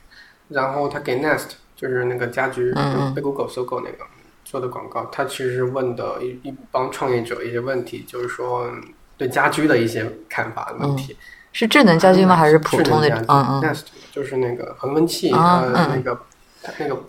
[0.49, 4.05] 然后他给 Nest 就是那个家居嗯嗯被 Google 收购那个
[4.45, 8.69] 做的广告，他其实问的一一帮创业者一些问题，就是说
[9.17, 11.17] 对家居的一些看法的问题。
[11.53, 12.37] 是智能家居吗？
[12.37, 13.09] 还是普通的？
[13.09, 13.83] 家居嗯嗯 Nest
[14.13, 16.21] 就是那个恒温器，啊呃，嗯那个
[16.63, 17.03] 它那个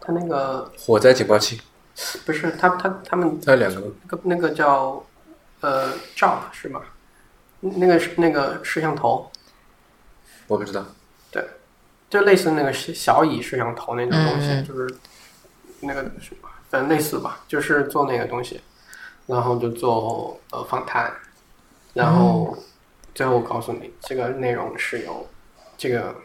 [0.00, 1.60] 它那个火灾警报器，
[2.24, 3.80] 不是他他他们它两个？
[3.80, 5.04] 那个那个叫
[5.60, 6.80] 呃 Job 是吗？
[7.60, 9.29] 那个是那个摄像头，
[10.50, 10.84] 我不知道。
[11.30, 11.44] 对
[12.10, 14.92] 就类似那个小蚁摄像头那种东西，就是
[15.78, 18.60] 那个什么反正类似吧，就是做那个东西，
[19.26, 21.12] 然后就做呃访谈，
[21.94, 22.58] 然后
[23.14, 25.24] 最后告诉你这个内容是由
[25.78, 26.16] 这个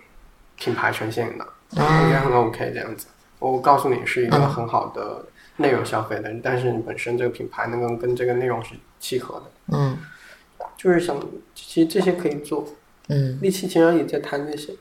[0.56, 3.06] 品牌呈现的，我觉得很 OK 这样子。
[3.38, 4.50] 我告诉你是一个嗯。
[4.50, 5.24] 很好的
[5.58, 10.00] 内容消费的，但是你本身这个品牌能够跟这个内容是契合的，嗯。
[10.76, 11.16] 就是想
[11.54, 12.68] 其实这些可以做，
[13.10, 14.74] 嗯力气前也在谈这些，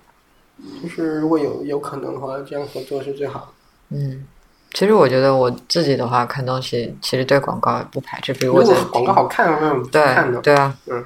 [0.82, 3.96] 就是如果有有可能的话，这样合作是最好的。
[3.96, 4.26] 嗯。
[4.72, 11.04] 其实我觉得我自己的话，看东西其实对广告不排斥，比如如我在果广告好看，那种看的，对对啊，嗯。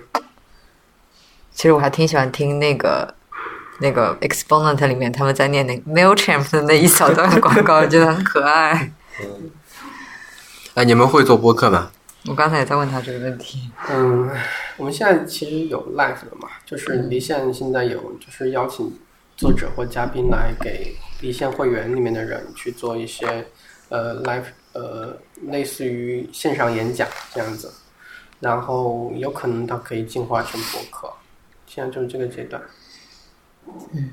[1.52, 3.12] 其实我还挺喜欢听那个
[3.80, 8.92] 那个 Exponent 里面他们在念那个 Mailchimp 的那一小段广告，我觉得很可爱。
[9.20, 9.50] 嗯
[10.74, 11.90] 哎，你们会做播客吗？
[12.28, 13.70] 我刚才也在问他这个问题。
[13.90, 14.30] 嗯，
[14.76, 18.92] 我们现在其实有 live 的嘛，就是离线现在有，就是邀请
[19.36, 23.46] 作者或嘉宾来给离线会员里面的人去做一些
[23.88, 24.44] 呃 live
[24.74, 27.72] 呃类似于线上演讲这样子，
[28.40, 31.10] 然后有可能它可以进化成博客，
[31.66, 32.60] 现在就是这个阶段。
[33.94, 34.10] 嗯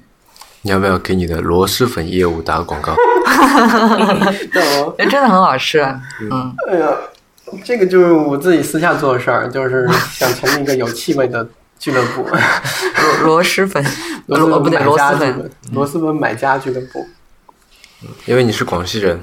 [0.61, 2.95] 你要不要给你的螺蛳粉业务打个广告？
[4.51, 5.79] 对哦，哎，真的很好吃。
[6.19, 6.87] 嗯哎呀，
[7.63, 11.47] 这个就是我自己私下做的事儿，就是想成立一个有气味的
[11.79, 12.23] 俱乐部，
[13.21, 13.83] 螺螺蛳粉，
[14.27, 15.19] 螺蛳粉买螺蛳粉。
[15.19, 17.05] 家俱乐螺蛳粉买家俱乐部。
[18.25, 19.19] 因为你是广西人，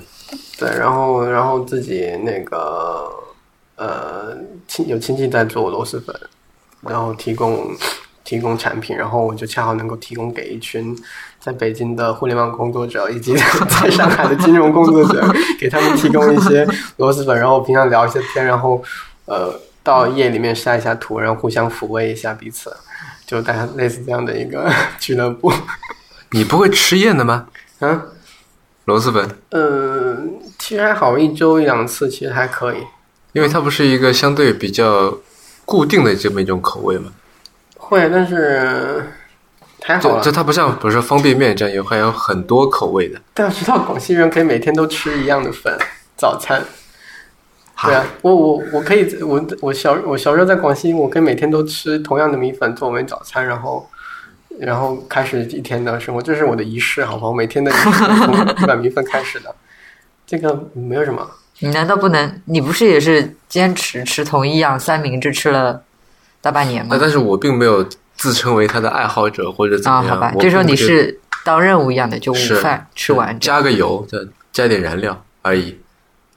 [0.59, 3.09] 对，然后然后自己那个
[3.77, 4.37] 呃
[4.67, 6.15] 亲有亲戚在做螺蛳粉，
[6.81, 7.71] 然后提供
[8.33, 10.97] 提供产品，然后我就恰好能够提供给一群
[11.39, 15.23] 在北京的互联网工作者以及在上海的金融工作者，
[15.61, 18.83] 给他们提供一些螺蛳粉，然后平常聊一些天，然后
[19.27, 22.75] 呃到夜里面晒一下图，然后互相抚慰一下彼此，
[23.27, 25.53] 就大家类似这样的一个 俱乐部。
[26.31, 27.49] 你不会吃厌的吗？
[27.81, 28.01] 嗯
[28.87, 30.17] 螺蛳粉，呃，
[30.59, 32.79] 其实还好，一周一两次其实还可以。
[33.35, 35.19] 因为它不是一个相对比较
[35.67, 37.13] 固定的这么一种口味嘛。
[37.93, 39.05] 会，但是
[39.83, 40.23] 还好就了。
[40.23, 43.21] 就它不像，比如说方便面这样有还有很多口味的。
[43.35, 45.77] 但要知道，广西人可以每天都吃一样的粉
[46.17, 46.63] 早餐。
[47.85, 53.87] 对啊，我我我可以，我我小我小时候在广西，我可以每天都吃同样的米粉作为早餐，然后
[54.59, 57.29] 然后开始一天的生活，这是我的仪式，好吧？
[57.29, 57.91] 我每天的仪式
[58.25, 59.55] 从 一碗米粉开始的，
[60.27, 61.29] 这个没有什么。
[61.59, 62.41] 你难道不能？
[62.47, 65.83] 你不是也是坚持吃同一样三明治吃了
[66.43, 66.99] 大半年吗呃，？
[67.01, 67.83] 但是我并没有
[68.17, 70.15] 自称为他的爱好者或者怎啊，么样。
[70.17, 73.39] 好吧，我这时候你是当任务一样的，就午饭吃完。
[73.41, 74.19] 加个油，再
[74.53, 75.79] 加点燃料而已。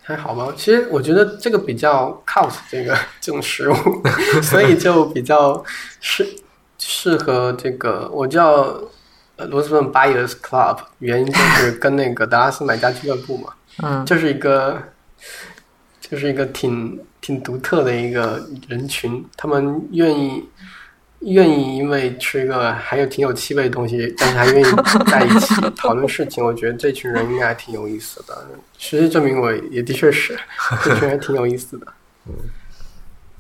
[0.04, 3.76] 还好吧，其实我觉得这个比较 cult 这个 这种食物，
[4.42, 5.64] 所以就比较
[6.00, 6.26] 适
[6.78, 8.08] 适合这个。
[8.14, 8.80] 我叫
[9.38, 14.80] 呃螺蛳粉 Buyers Club，原因就是跟那个达拉斯买家俱乐部嘛， 嗯就是一个
[16.00, 20.48] 就是一个挺挺独特的一个人群，他们愿意
[21.22, 24.66] 愿意因为吃一个还有挺有气味的东西，但是还愿意
[25.10, 26.46] 在一起 讨论事情。
[26.46, 28.48] 我觉得这群人应该还挺有意思的。
[28.78, 30.38] 实际证明我也的确是，
[30.86, 31.88] 这群人挺有意思的。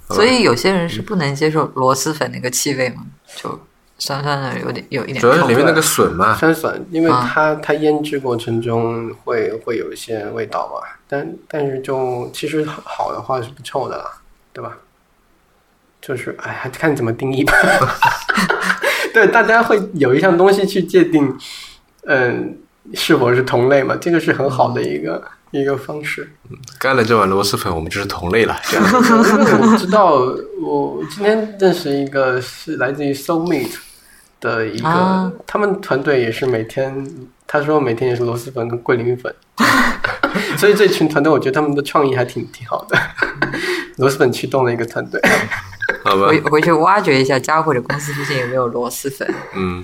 [0.09, 3.05] 所以有些人是不能接受螺蛳粉那个气味嘛，
[3.35, 3.59] 就
[3.97, 14.05] 酸酸的，有点有一点主要是里面那个笋嘛，酸笋，因为啊它、它腌制过程中会会有一些味道嘛，但但是就其实好的话是不臭的啦，
[14.51, 14.77] 对吧？
[16.01, 17.53] 就是哎，还看你怎么定义吧。
[19.13, 21.35] 对，大家会有一项东西去界定，
[22.05, 22.57] 嗯，
[22.93, 23.95] 是否是同类嘛？
[23.95, 26.29] 这个是很好的一个、一个方式。
[26.77, 28.55] 干了这碗螺蛳粉，我们就是同类了。
[28.65, 30.15] 这样，因为我知道，
[30.61, 33.71] 我今天认识一个是来自于 Soul Meat
[34.45, 35.31] 的一个，啊。
[35.47, 37.05] 他们团队也是每天，
[37.47, 39.33] 他说每天也是螺蛳粉跟桂林粉，
[40.57, 42.97] 所以这群团队我觉得他们的创意还挺挺好的，
[43.97, 45.19] 螺蛳粉驱动的一个团队。
[46.03, 46.27] 好吧。
[46.27, 49.27] 回，回去挖掘一下家或者公司附近有没有螺蛳粉。
[49.55, 49.83] 嗯，